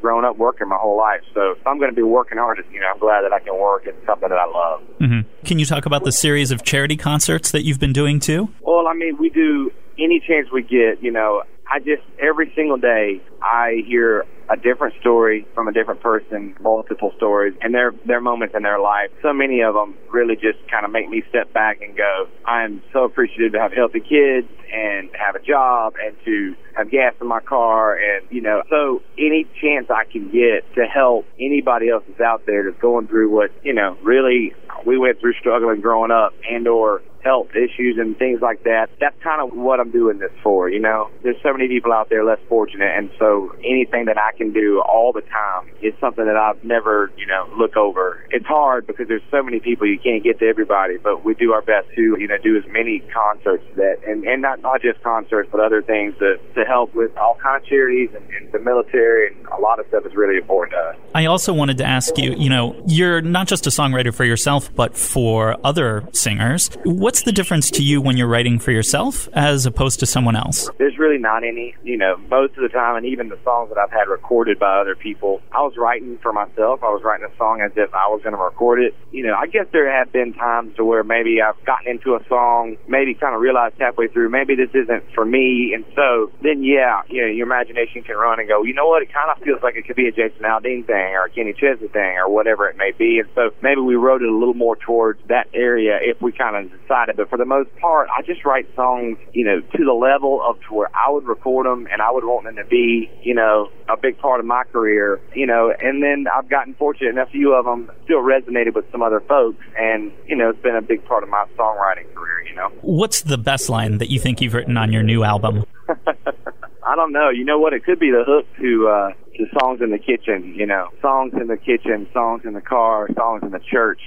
grown 0.00 0.24
up 0.24 0.36
working 0.36 0.68
my 0.68 0.76
whole 0.78 0.98
life. 0.98 1.22
So 1.34 1.52
if 1.52 1.66
I'm 1.66 1.78
going 1.78 1.90
to 1.90 1.96
be 1.96 2.02
working 2.02 2.38
hard, 2.38 2.62
you 2.70 2.80
know, 2.80 2.86
I'm 2.92 2.98
glad 2.98 3.22
that 3.22 3.32
I 3.32 3.40
can 3.40 3.58
work 3.58 3.86
in 3.86 3.94
something 4.06 4.28
that 4.28 4.38
I 4.38 4.46
love. 4.46 4.80
Mm-hmm. 5.00 5.25
Can 5.44 5.58
you 5.58 5.66
talk 5.66 5.86
about 5.86 6.04
the 6.04 6.12
series 6.12 6.50
of 6.50 6.64
charity 6.64 6.96
concerts 6.96 7.50
that 7.52 7.64
you've 7.64 7.80
been 7.80 7.92
doing 7.92 8.20
too? 8.20 8.48
Well, 8.60 8.86
I 8.88 8.94
mean, 8.94 9.16
we 9.18 9.30
do 9.30 9.70
any 9.98 10.20
chance 10.26 10.48
we 10.52 10.62
get, 10.62 11.02
you 11.02 11.10
know, 11.10 11.42
I 11.70 11.78
just 11.78 12.02
every 12.20 12.52
single 12.54 12.76
day 12.76 13.20
I 13.42 13.82
hear 13.86 14.24
a 14.48 14.56
different 14.56 14.94
story 15.00 15.46
from 15.54 15.68
a 15.68 15.72
different 15.72 16.00
person, 16.00 16.54
multiple 16.60 17.12
stories, 17.16 17.54
and 17.60 17.74
their 17.74 17.92
their 18.06 18.20
moments 18.20 18.54
in 18.56 18.62
their 18.62 18.80
life. 18.80 19.10
So 19.22 19.32
many 19.32 19.60
of 19.62 19.74
them 19.74 19.96
really 20.12 20.34
just 20.34 20.58
kind 20.70 20.84
of 20.84 20.92
make 20.92 21.08
me 21.08 21.22
step 21.28 21.52
back 21.52 21.80
and 21.82 21.96
go, 21.96 22.26
I 22.46 22.64
am 22.64 22.82
so 22.92 23.04
appreciative 23.04 23.52
to 23.52 23.60
have 23.60 23.72
healthy 23.72 24.00
kids 24.00 24.48
and 24.72 25.10
have 25.14 25.34
a 25.34 25.40
job 25.40 25.94
and 26.04 26.16
to 26.24 26.54
have 26.76 26.90
gas 26.90 27.14
in 27.20 27.26
my 27.26 27.40
car 27.40 27.96
and 27.96 28.26
you 28.30 28.42
know 28.42 28.62
so 28.68 29.00
any 29.18 29.46
chance 29.60 29.86
I 29.90 30.04
can 30.10 30.30
get 30.30 30.66
to 30.74 30.84
help 30.84 31.24
anybody 31.40 31.88
else 31.88 32.04
that's 32.08 32.20
out 32.20 32.42
there 32.46 32.64
that's 32.64 32.80
going 32.80 33.06
through 33.06 33.30
what 33.30 33.50
you 33.62 33.72
know 33.72 33.96
really 34.02 34.52
we 34.84 34.98
went 34.98 35.20
through 35.20 35.34
struggling 35.34 35.80
growing 35.80 36.10
up 36.10 36.34
and 36.50 36.66
or 36.68 37.02
health 37.26 37.50
issues 37.56 37.98
and 37.98 38.16
things 38.16 38.40
like 38.40 38.62
that. 38.62 38.88
That's 39.00 39.20
kind 39.22 39.42
of 39.42 39.56
what 39.56 39.80
I'm 39.80 39.90
doing 39.90 40.18
this 40.18 40.30
for, 40.42 40.70
you 40.70 40.78
know. 40.78 41.10
There's 41.24 41.40
so 41.42 41.52
many 41.52 41.66
people 41.66 41.92
out 41.92 42.08
there 42.08 42.24
less 42.24 42.38
fortunate 42.48 42.96
and 42.96 43.10
so 43.18 43.52
anything 43.64 44.04
that 44.06 44.16
I 44.16 44.30
can 44.36 44.52
do 44.52 44.80
all 44.80 45.12
the 45.12 45.22
time 45.22 45.68
is 45.82 45.92
something 46.00 46.24
that 46.24 46.36
I've 46.36 46.62
never, 46.62 47.10
you 47.18 47.26
know, 47.26 47.48
look 47.58 47.76
over. 47.76 48.24
It's 48.30 48.46
hard 48.46 48.86
because 48.86 49.08
there's 49.08 49.26
so 49.30 49.42
many 49.42 49.58
people 49.58 49.86
you 49.86 49.98
can't 49.98 50.22
get 50.22 50.38
to 50.38 50.46
everybody, 50.46 50.98
but 50.98 51.24
we 51.24 51.34
do 51.34 51.52
our 51.52 51.62
best 51.62 51.88
to, 51.96 52.16
you 52.18 52.28
know, 52.28 52.38
do 52.38 52.56
as 52.56 52.64
many 52.70 53.00
concerts 53.12 53.64
that 53.76 53.96
and, 54.06 54.24
and 54.24 54.42
not 54.42 54.60
not 54.62 54.80
just 54.80 55.02
concerts 55.02 55.48
but 55.50 55.60
other 55.60 55.82
things 55.82 56.14
to, 56.18 56.36
to 56.54 56.64
help 56.64 56.94
with 56.94 57.16
all 57.16 57.36
kinds 57.42 57.64
of 57.64 57.68
charities 57.68 58.10
and, 58.14 58.24
and 58.30 58.52
the 58.52 58.58
military 58.58 59.34
and 59.34 59.46
a 59.46 59.60
lot 59.60 59.80
of 59.80 59.86
stuff 59.88 60.06
is 60.06 60.14
really 60.14 60.36
important 60.36 60.72
to 60.72 60.78
us. 60.78 60.96
I 61.14 61.26
also 61.26 61.52
wanted 61.52 61.78
to 61.78 61.84
ask 61.84 62.16
you, 62.18 62.34
you 62.36 62.50
know, 62.50 62.80
you're 62.86 63.20
not 63.20 63.48
just 63.48 63.66
a 63.66 63.70
songwriter 63.70 64.14
for 64.14 64.24
yourself 64.24 64.72
but 64.74 64.96
for 64.96 65.56
other 65.64 66.08
singers. 66.12 66.70
What's 66.84 67.15
what's 67.16 67.24
the 67.24 67.32
difference 67.32 67.70
to 67.70 67.82
you 67.82 67.98
when 67.98 68.18
you're 68.18 68.28
writing 68.28 68.58
for 68.58 68.72
yourself 68.72 69.26
as 69.32 69.64
opposed 69.64 69.98
to 69.98 70.04
someone 70.04 70.36
else? 70.36 70.68
There's 70.76 70.98
really 70.98 71.16
not 71.16 71.44
any. 71.44 71.74
You 71.82 71.96
know, 71.96 72.18
most 72.28 72.58
of 72.58 72.62
the 72.62 72.68
time, 72.68 72.96
and 72.96 73.06
even 73.06 73.30
the 73.30 73.38
songs 73.42 73.70
that 73.70 73.78
I've 73.78 73.90
had 73.90 74.06
recorded 74.06 74.58
by 74.58 74.78
other 74.78 74.94
people, 74.94 75.40
I 75.50 75.62
was 75.62 75.78
writing 75.78 76.18
for 76.18 76.30
myself. 76.34 76.82
I 76.82 76.92
was 76.92 77.00
writing 77.02 77.26
a 77.26 77.34
song 77.38 77.62
as 77.62 77.72
if 77.74 77.94
I 77.94 78.08
was 78.08 78.20
going 78.22 78.36
to 78.36 78.42
record 78.42 78.82
it. 78.82 78.94
You 79.12 79.26
know, 79.26 79.34
I 79.34 79.46
guess 79.46 79.64
there 79.72 79.90
have 79.90 80.12
been 80.12 80.34
times 80.34 80.76
to 80.76 80.84
where 80.84 81.02
maybe 81.04 81.40
I've 81.40 81.56
gotten 81.64 81.88
into 81.88 82.16
a 82.16 82.20
song, 82.28 82.76
maybe 82.86 83.14
kind 83.14 83.34
of 83.34 83.40
realized 83.40 83.76
halfway 83.80 84.08
through, 84.08 84.28
maybe 84.28 84.54
this 84.54 84.68
isn't 84.74 85.04
for 85.14 85.24
me. 85.24 85.72
And 85.72 85.86
so 85.96 86.30
then, 86.42 86.62
yeah, 86.62 87.00
you 87.08 87.22
know, 87.22 87.28
your 87.28 87.46
imagination 87.46 88.02
can 88.02 88.16
run 88.16 88.40
and 88.40 88.46
go, 88.46 88.62
you 88.62 88.74
know 88.74 88.88
what? 88.88 89.00
It 89.00 89.10
kind 89.10 89.30
of 89.30 89.42
feels 89.42 89.62
like 89.62 89.76
it 89.76 89.86
could 89.86 89.96
be 89.96 90.08
a 90.08 90.12
Jason 90.12 90.44
Aldean 90.44 90.84
thing 90.86 91.16
or 91.16 91.24
a 91.24 91.30
Kenny 91.30 91.54
Chesney 91.54 91.88
thing 91.88 92.18
or 92.18 92.28
whatever 92.28 92.68
it 92.68 92.76
may 92.76 92.92
be. 92.92 93.20
And 93.20 93.28
so 93.34 93.56
maybe 93.62 93.80
we 93.80 93.94
wrote 93.94 94.20
it 94.20 94.28
a 94.28 94.36
little 94.36 94.52
more 94.52 94.76
towards 94.76 95.20
that 95.28 95.48
area 95.54 95.96
if 96.02 96.20
we 96.20 96.32
kind 96.32 96.56
of 96.56 96.70
decide 97.06 97.10
it. 97.12 97.16
But 97.16 97.30
for 97.30 97.38
the 97.38 97.44
most 97.44 97.74
part, 97.80 98.08
I 98.16 98.22
just 98.22 98.44
write 98.44 98.66
songs, 98.74 99.18
you 99.32 99.44
know, 99.44 99.60
to 99.60 99.84
the 99.84 99.92
level 99.92 100.42
of 100.44 100.56
to 100.68 100.74
where 100.74 100.88
I 100.94 101.10
would 101.10 101.26
record 101.26 101.66
them 101.66 101.86
and 101.90 102.02
I 102.02 102.10
would 102.10 102.24
want 102.24 102.44
them 102.44 102.56
to 102.56 102.64
be, 102.64 103.10
you 103.22 103.34
know, 103.34 103.70
a 103.88 103.96
big 103.96 104.18
part 104.18 104.40
of 104.40 104.46
my 104.46 104.64
career, 104.72 105.20
you 105.34 105.46
know, 105.46 105.72
and 105.80 106.02
then 106.02 106.26
I've 106.32 106.48
gotten 106.48 106.74
fortunate 106.74 107.10
enough, 107.10 107.28
a 107.28 107.32
few 107.32 107.54
of 107.54 107.64
them 107.64 107.90
still 108.04 108.22
resonated 108.22 108.74
with 108.74 108.90
some 108.90 109.02
other 109.02 109.20
folks 109.20 109.64
and, 109.78 110.12
you 110.26 110.36
know, 110.36 110.50
it's 110.50 110.62
been 110.62 110.76
a 110.76 110.82
big 110.82 111.04
part 111.06 111.22
of 111.22 111.28
my 111.28 111.46
songwriting 111.56 112.12
career, 112.14 112.46
you 112.48 112.54
know. 112.54 112.68
What's 112.82 113.22
the 113.22 113.38
best 113.38 113.68
line 113.68 113.98
that 113.98 114.10
you 114.10 114.18
think 114.18 114.40
you've 114.40 114.54
written 114.54 114.76
on 114.76 114.92
your 114.92 115.02
new 115.02 115.24
album? 115.24 115.64
I 115.88 116.94
don't 116.94 117.12
know. 117.12 117.30
You 117.30 117.44
know 117.44 117.58
what? 117.58 117.72
It 117.72 117.84
could 117.84 117.98
be 117.98 118.10
the 118.10 118.22
hook 118.24 118.46
to 118.60 118.88
uh 118.88 119.10
to 119.36 119.46
songs 119.58 119.80
in 119.82 119.90
the 119.90 119.98
kitchen, 119.98 120.54
you 120.54 120.66
know. 120.66 120.88
Songs 121.02 121.34
in 121.38 121.48
the 121.48 121.56
kitchen, 121.56 122.06
songs 122.12 122.42
in 122.44 122.52
the 122.54 122.60
car, 122.60 123.08
songs 123.16 123.42
in 123.42 123.50
the 123.50 123.58
church 123.58 124.00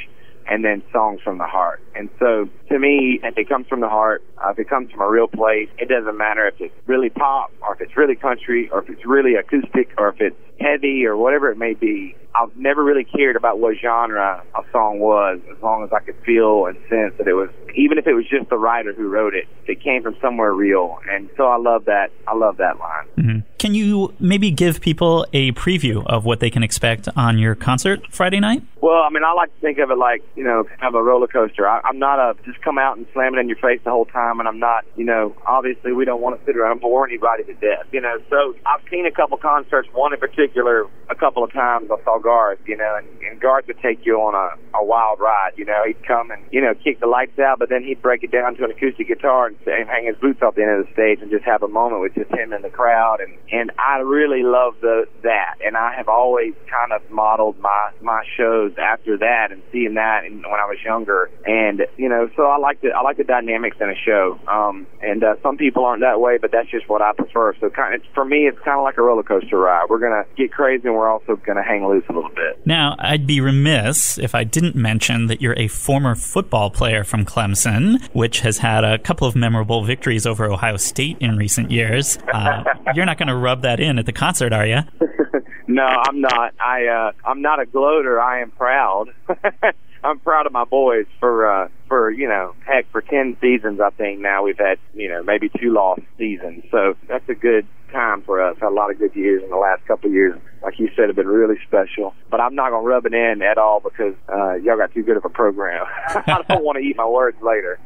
and 0.50 0.66
then 0.66 0.82
songs 0.92 1.22
from 1.24 1.38
the 1.38 1.46
heart. 1.46 1.82
And 1.96 2.10
so 2.20 2.50
to 2.70 2.80
me, 2.80 3.20
if 3.24 3.38
it 3.38 3.48
comes 3.48 3.68
from 3.68 3.82
the 3.82 3.88
heart, 3.88 4.24
uh, 4.44 4.50
if 4.50 4.60
it 4.60 4.68
comes 4.68 4.92
from 4.92 5.02
a 5.02 5.10
real 5.10 5.28
place, 5.28 5.70
it 5.78 5.90
doesn't 5.90 6.18
matter 6.18 6.48
if 6.48 6.56
it's 6.60 6.74
really 6.88 7.10
pop 7.10 7.52
or 7.62 7.76
if 7.76 7.82
it's 7.82 7.96
really 7.96 8.16
country 8.16 8.70
or 8.72 8.82
if 8.82 8.90
it's 8.90 9.06
really 9.06 9.36
acoustic 9.36 9.94
or 9.98 10.10
if 10.10 10.20
it's 10.20 10.36
heavy 10.60 11.06
or 11.06 11.16
whatever 11.16 11.52
it 11.52 11.58
may 11.58 11.74
be. 11.74 12.16
I've 12.36 12.56
never 12.56 12.84
really 12.84 13.06
cared 13.06 13.36
about 13.36 13.60
what 13.60 13.76
genre 13.82 14.44
a 14.56 14.62
song 14.72 15.00
was 15.00 15.40
as 15.56 15.62
long 15.62 15.84
as 15.84 15.90
I 15.94 16.00
could 16.00 16.16
feel 16.26 16.66
and 16.66 16.78
sense 16.90 17.14
that 17.18 17.28
it 17.28 17.34
was, 17.34 17.50
even 17.76 17.98
if 17.98 18.08
it 18.08 18.14
was 18.14 18.26
just 18.30 18.50
the 18.50 18.58
writer 18.58 18.94
who 18.94 19.08
wrote 19.08 19.34
it, 19.36 19.46
it 19.66 19.82
came 19.82 20.04
from 20.04 20.16
somewhere 20.22 20.54
real. 20.54 21.00
And 21.10 21.30
so 21.38 21.46
I 21.46 21.58
love 21.58 21.86
that. 21.86 22.12
I 22.28 22.36
love 22.36 22.58
that 22.58 22.80
line. 22.80 23.08
Mm-hmm. 23.18 23.40
Can 23.60 23.74
you 23.74 24.14
maybe 24.22 24.52
give 24.52 24.80
people 24.80 25.28
a 25.34 25.52
preview 25.52 26.06
of 26.06 26.24
what 26.24 26.40
they 26.40 26.50
can 26.50 26.64
expect 26.64 27.10
on 27.18 27.38
your 27.38 27.56
concert 27.56 28.02
Friday 28.10 28.40
night? 28.40 28.64
Well, 28.82 29.04
I 29.04 29.10
mean, 29.10 29.26
I 29.26 29.34
like 29.34 29.54
to 29.54 29.60
think 29.60 29.80
of 29.80 29.92
it 29.92 29.98
like, 29.98 30.24
you 30.38 30.46
know, 30.46 30.64
kind 30.64 30.96
of 30.96 30.96
a 30.96 31.04
roller 31.04 31.28
coaster. 31.28 31.68
I, 31.68 31.82
I'm 31.84 32.00
not 32.00 32.20
a 32.20 32.42
just 32.46 32.62
come 32.62 32.78
out 32.78 32.96
and 32.96 33.06
slam 33.14 33.36
it 33.36 33.40
in 33.40 33.50
your 33.50 33.58
face 33.58 33.82
the 33.84 33.92
whole 33.92 34.06
time, 34.06 34.40
and 34.40 34.48
I'm 34.48 34.60
not, 34.60 34.86
you 34.96 35.04
know, 35.04 35.36
obviously 35.46 35.92
we 35.92 36.06
don't 36.06 36.22
want 36.22 36.40
to 36.40 36.46
sit 36.46 36.56
around 36.56 36.72
and 36.72 36.82
bore 36.82 37.06
anybody 37.06 37.44
to 37.44 37.54
death, 37.56 37.86
you 37.92 38.00
know. 38.00 38.18
So 38.30 38.56
I've 38.66 38.80
seen 38.90 39.06
a 39.06 39.12
couple 39.12 39.38
concerts, 39.38 39.90
one 39.92 40.14
in 40.14 40.20
particular, 40.22 40.88
a 41.10 41.16
couple 41.16 41.44
of 41.44 41.52
times 41.52 41.92
I 41.92 42.02
saw 42.06 42.18
Garth, 42.20 42.60
you 42.66 42.78
know, 42.78 42.96
and, 42.98 43.08
and 43.24 43.42
Garth 43.42 43.68
would 43.68 43.80
take 43.82 44.06
you 44.06 44.22
on 44.22 44.36
a, 44.36 44.78
a 44.78 44.84
wild 44.86 45.20
ride, 45.20 45.52
you 45.58 45.66
know. 45.66 45.84
He'd 45.86 46.02
come 46.08 46.32
and, 46.32 46.42
you 46.50 46.62
know, 46.62 46.74
kick 46.76 47.02
the 47.02 47.08
lights 47.08 47.38
out, 47.40 47.60
but 47.60 47.68
then 47.68 47.84
he'd 47.84 48.02
break 48.02 48.24
it 48.24 48.32
down 48.32 48.56
to 48.56 48.64
an 48.64 48.72
acoustic 48.72 49.10
guitar 49.10 49.48
and, 49.48 49.58
and 49.68 49.90
hang 49.90 50.06
his 50.06 50.16
boots 50.16 50.42
off 50.42 50.56
the 50.56 50.62
end 50.62 50.80
of 50.80 50.88
the 50.88 50.94
stage 50.94 51.20
and 51.22 51.30
just 51.30 51.44
have 51.44 51.62
a 51.62 51.68
moment 51.68 52.02
with 52.02 52.16
just 52.16 52.32
him 52.32 52.54
and 52.54 52.64
the 52.64 52.70
crowd. 52.70 53.20
And, 53.20 53.34
and 53.52 53.72
I 53.80 54.00
really 54.00 54.44
love 54.44 54.76
the, 54.82 55.06
that. 55.24 55.56
And 55.66 55.76
I 55.76 55.94
have 55.96 56.08
always 56.08 56.54
kind 56.70 56.92
of 56.92 57.10
modeled 57.10 57.60
my, 57.60 57.92
my 58.02 58.24
shows 58.38 58.74
after 58.78 59.18
that 59.18 59.52
and 59.52 59.62
seeing 59.72 59.96
that 59.96 60.26
and 60.26 60.44
when 60.44 60.60
I 60.60 60.66
was 60.66 60.78
younger. 60.84 61.30
And, 61.46 61.86
you 61.98 62.10
know, 62.10 62.30
so 62.36 62.44
I 62.44 62.58
like 62.58 62.82
the, 62.82 62.90
I 62.90 63.02
like 63.02 63.18
the 63.18 63.24
dynamics 63.24 63.78
in 63.80 63.90
a 63.90 63.96
show. 63.96 64.40
Um, 64.48 64.88
and, 65.02 65.24
uh, 65.24 65.36
some 65.42 65.58
people 65.58 65.86
aren't 65.86 66.02
that 66.02 66.20
way, 66.20 66.38
but 66.38 66.52
that's 66.52 66.70
just 66.70 66.88
what 66.90 67.02
I 67.02 67.14
prefer. 67.14 67.56
So 67.60 67.70
kind 67.70 67.96
of, 67.96 68.02
for 68.14 68.26
me, 68.26 68.48
it's 68.48 68.60
kind 68.60 68.78
of 68.78 68.84
like 68.84 68.98
a 68.98 69.02
roller 69.02 69.24
coaster 69.24 69.58
ride. 69.58 69.88
We're 69.90 70.00
going 70.00 70.24
to 70.24 70.26
get 70.36 70.52
crazy 70.52 70.88
and 70.88 70.96
we're 70.96 71.10
also 71.10 71.36
going 71.36 71.58
to 71.58 71.64
hang 71.64 71.88
loose 71.88 72.06
a 72.10 72.14
little 72.14 72.30
bit. 72.30 72.66
Now, 72.66 72.96
I'd 73.00 73.26
be 73.26 73.42
remiss 73.42 74.18
if 74.18 74.36
I 74.36 74.44
didn't 74.44 74.76
mention 74.76 75.28
that 75.28 75.42
you're 75.42 75.58
a 75.58 75.68
former 75.68 76.16
football 76.16 76.70
player 76.70 77.04
from 77.04 77.26
Clemson, 77.26 78.06
which 78.14 78.42
has 78.42 78.60
had 78.60 78.84
a 78.84 79.00
couple 79.00 79.28
of 79.28 79.36
memorable 79.36 79.84
victories 79.84 80.26
over 80.28 80.46
Ohio 80.46 80.78
State 80.78 81.18
in 81.20 81.38
recent 81.38 81.72
years. 81.72 82.20
Uh, 82.32 82.64
you're 82.94 83.06
not 83.06 83.18
going 83.18 83.28
rub 83.40 83.62
that 83.62 83.80
in 83.80 84.00
at 84.00 84.06
the 84.06 84.14
concert, 84.14 84.54
are 84.54 84.66
you? 84.66 84.82
no, 85.68 85.84
I'm 85.84 86.22
not. 86.22 86.54
I 86.60 86.86
uh, 86.88 87.12
I'm 87.26 87.42
not 87.42 87.60
a 87.60 87.66
gloater. 87.66 88.20
I 88.22 88.42
am 88.42 88.52
proud. 88.52 89.08
I'm 90.04 90.20
proud 90.20 90.46
of 90.46 90.54
my 90.54 90.64
boys 90.64 91.06
for 91.20 91.50
uh, 91.50 91.68
for 91.88 92.10
you 92.10 92.28
know 92.28 92.56
heck 92.66 92.90
for 92.92 93.02
ten 93.02 93.38
seasons. 93.42 93.80
I 93.82 93.90
think 93.92 94.20
now 94.20 94.44
we've 94.44 94.58
had 94.58 94.80
you 94.94 95.10
know 95.10 95.24
maybe 95.24 95.50
two 95.60 95.74
lost 95.74 96.02
seasons, 96.18 96.64
so 96.72 96.96
that's 97.08 97.28
a 97.30 97.36
good 97.36 97.68
time 97.92 98.22
for 98.22 98.42
us. 98.42 98.58
Had 98.60 98.68
a 98.68 98.70
lot 98.70 98.92
of 98.92 99.00
good 99.00 99.16
years 99.16 99.44
in 99.44 99.50
the 99.50 99.58
last 99.58 99.86
couple 99.86 100.08
of 100.08 100.14
years. 100.14 100.40
Like 100.62 100.78
you 100.78 100.90
said, 100.96 101.08
have 101.08 101.16
been 101.16 101.28
really 101.28 101.58
special. 101.68 102.14
But 102.30 102.40
I'm 102.42 102.56
not 102.56 102.70
gonna 102.70 102.88
rub 102.88 103.06
it 103.06 103.14
in 103.14 103.42
at 103.42 103.58
all 103.58 103.80
because 103.80 104.14
uh, 104.30 104.56
y'all 104.56 104.78
got 104.78 104.94
too 104.94 105.04
good 105.04 105.18
of 105.18 105.26
a 105.26 105.30
program. 105.30 105.86
I 106.08 106.44
don't 106.48 106.64
want 106.64 106.78
to 106.78 106.84
eat 106.84 106.96
my 106.96 107.08
words 107.08 107.38
later. 107.42 107.80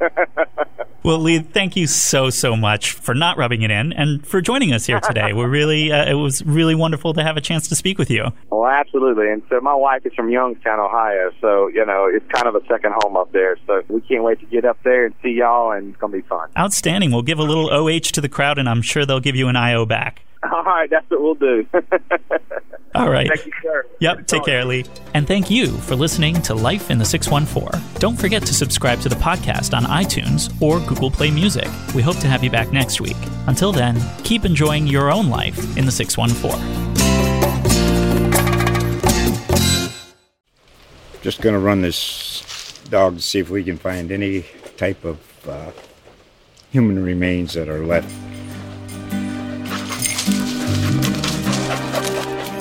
Well, 1.03 1.19
Lee, 1.19 1.39
thank 1.39 1.75
you 1.75 1.87
so 1.87 2.29
so 2.29 2.55
much 2.55 2.91
for 2.91 3.13
not 3.13 3.37
rubbing 3.37 3.61
it 3.61 3.71
in 3.71 3.93
and 3.93 4.25
for 4.25 4.41
joining 4.41 4.73
us 4.73 4.85
here 4.85 4.99
today. 4.99 5.33
We're 5.33 5.49
really 5.49 5.91
uh, 5.91 6.09
it 6.09 6.15
was 6.15 6.43
really 6.45 6.75
wonderful 6.75 7.13
to 7.13 7.23
have 7.23 7.37
a 7.37 7.41
chance 7.41 7.67
to 7.69 7.75
speak 7.75 7.97
with 7.97 8.09
you. 8.09 8.25
Well, 8.49 8.65
absolutely. 8.67 9.29
And 9.29 9.41
so 9.49 9.59
my 9.61 9.75
wife 9.75 10.05
is 10.05 10.13
from 10.13 10.29
Youngstown, 10.29 10.79
Ohio, 10.79 11.31
so 11.41 11.67
you 11.67 11.85
know 11.85 12.09
it's 12.11 12.25
kind 12.31 12.47
of 12.47 12.55
a 12.55 12.65
second 12.67 12.93
home 13.03 13.17
up 13.17 13.31
there. 13.31 13.57
So 13.67 13.83
we 13.89 14.01
can't 14.01 14.23
wait 14.23 14.39
to 14.39 14.45
get 14.45 14.65
up 14.65 14.81
there 14.83 15.05
and 15.05 15.15
see 15.21 15.31
y'all, 15.31 15.71
and 15.71 15.89
it's 15.89 15.99
gonna 15.99 16.13
be 16.13 16.21
fun. 16.21 16.49
Outstanding. 16.57 17.11
We'll 17.11 17.21
give 17.21 17.39
a 17.39 17.43
little 17.43 17.71
OH 17.71 18.11
to 18.13 18.21
the 18.21 18.29
crowd, 18.29 18.57
and 18.57 18.69
I'm 18.69 18.81
sure 18.81 19.05
they'll 19.05 19.19
give 19.19 19.35
you 19.35 19.47
an 19.47 19.55
IO 19.55 19.85
back. 19.85 20.21
All 20.51 20.63
right, 20.63 20.89
that's 20.89 21.09
what 21.09 21.21
we'll 21.21 21.35
do. 21.35 21.65
All 22.95 23.09
right. 23.09 23.27
Thank 23.27 23.45
you, 23.47 23.51
sir. 23.61 23.85
Yep, 23.99 24.27
take 24.27 24.45
care, 24.45 24.63
Lee. 24.63 24.85
And 25.15 25.27
thank 25.27 25.49
you 25.49 25.67
for 25.67 25.95
listening 25.95 26.39
to 26.43 26.53
Life 26.53 26.91
in 26.91 26.99
the 26.99 27.05
614. 27.05 27.81
Don't 27.99 28.15
forget 28.19 28.45
to 28.45 28.53
subscribe 28.53 28.99
to 29.01 29.09
the 29.09 29.15
podcast 29.15 29.75
on 29.75 29.83
iTunes 29.85 30.53
or 30.61 30.79
Google 30.81 31.09
Play 31.09 31.31
Music. 31.31 31.67
We 31.95 32.03
hope 32.03 32.17
to 32.19 32.27
have 32.27 32.43
you 32.43 32.51
back 32.51 32.71
next 32.71 33.01
week. 33.01 33.17
Until 33.47 33.71
then, 33.71 33.99
keep 34.23 34.45
enjoying 34.45 34.85
your 34.85 35.11
own 35.11 35.29
life 35.29 35.75
in 35.75 35.85
the 35.85 35.91
614. 35.91 36.61
Just 41.23 41.41
going 41.41 41.53
to 41.53 41.59
run 41.59 41.81
this 41.81 42.79
dog 42.89 43.15
to 43.15 43.21
see 43.21 43.39
if 43.39 43.49
we 43.49 43.63
can 43.63 43.77
find 43.77 44.11
any 44.11 44.45
type 44.77 45.03
of 45.03 45.19
uh, 45.47 45.71
human 46.71 47.03
remains 47.03 47.53
that 47.53 47.69
are 47.69 47.85
left 47.85 48.13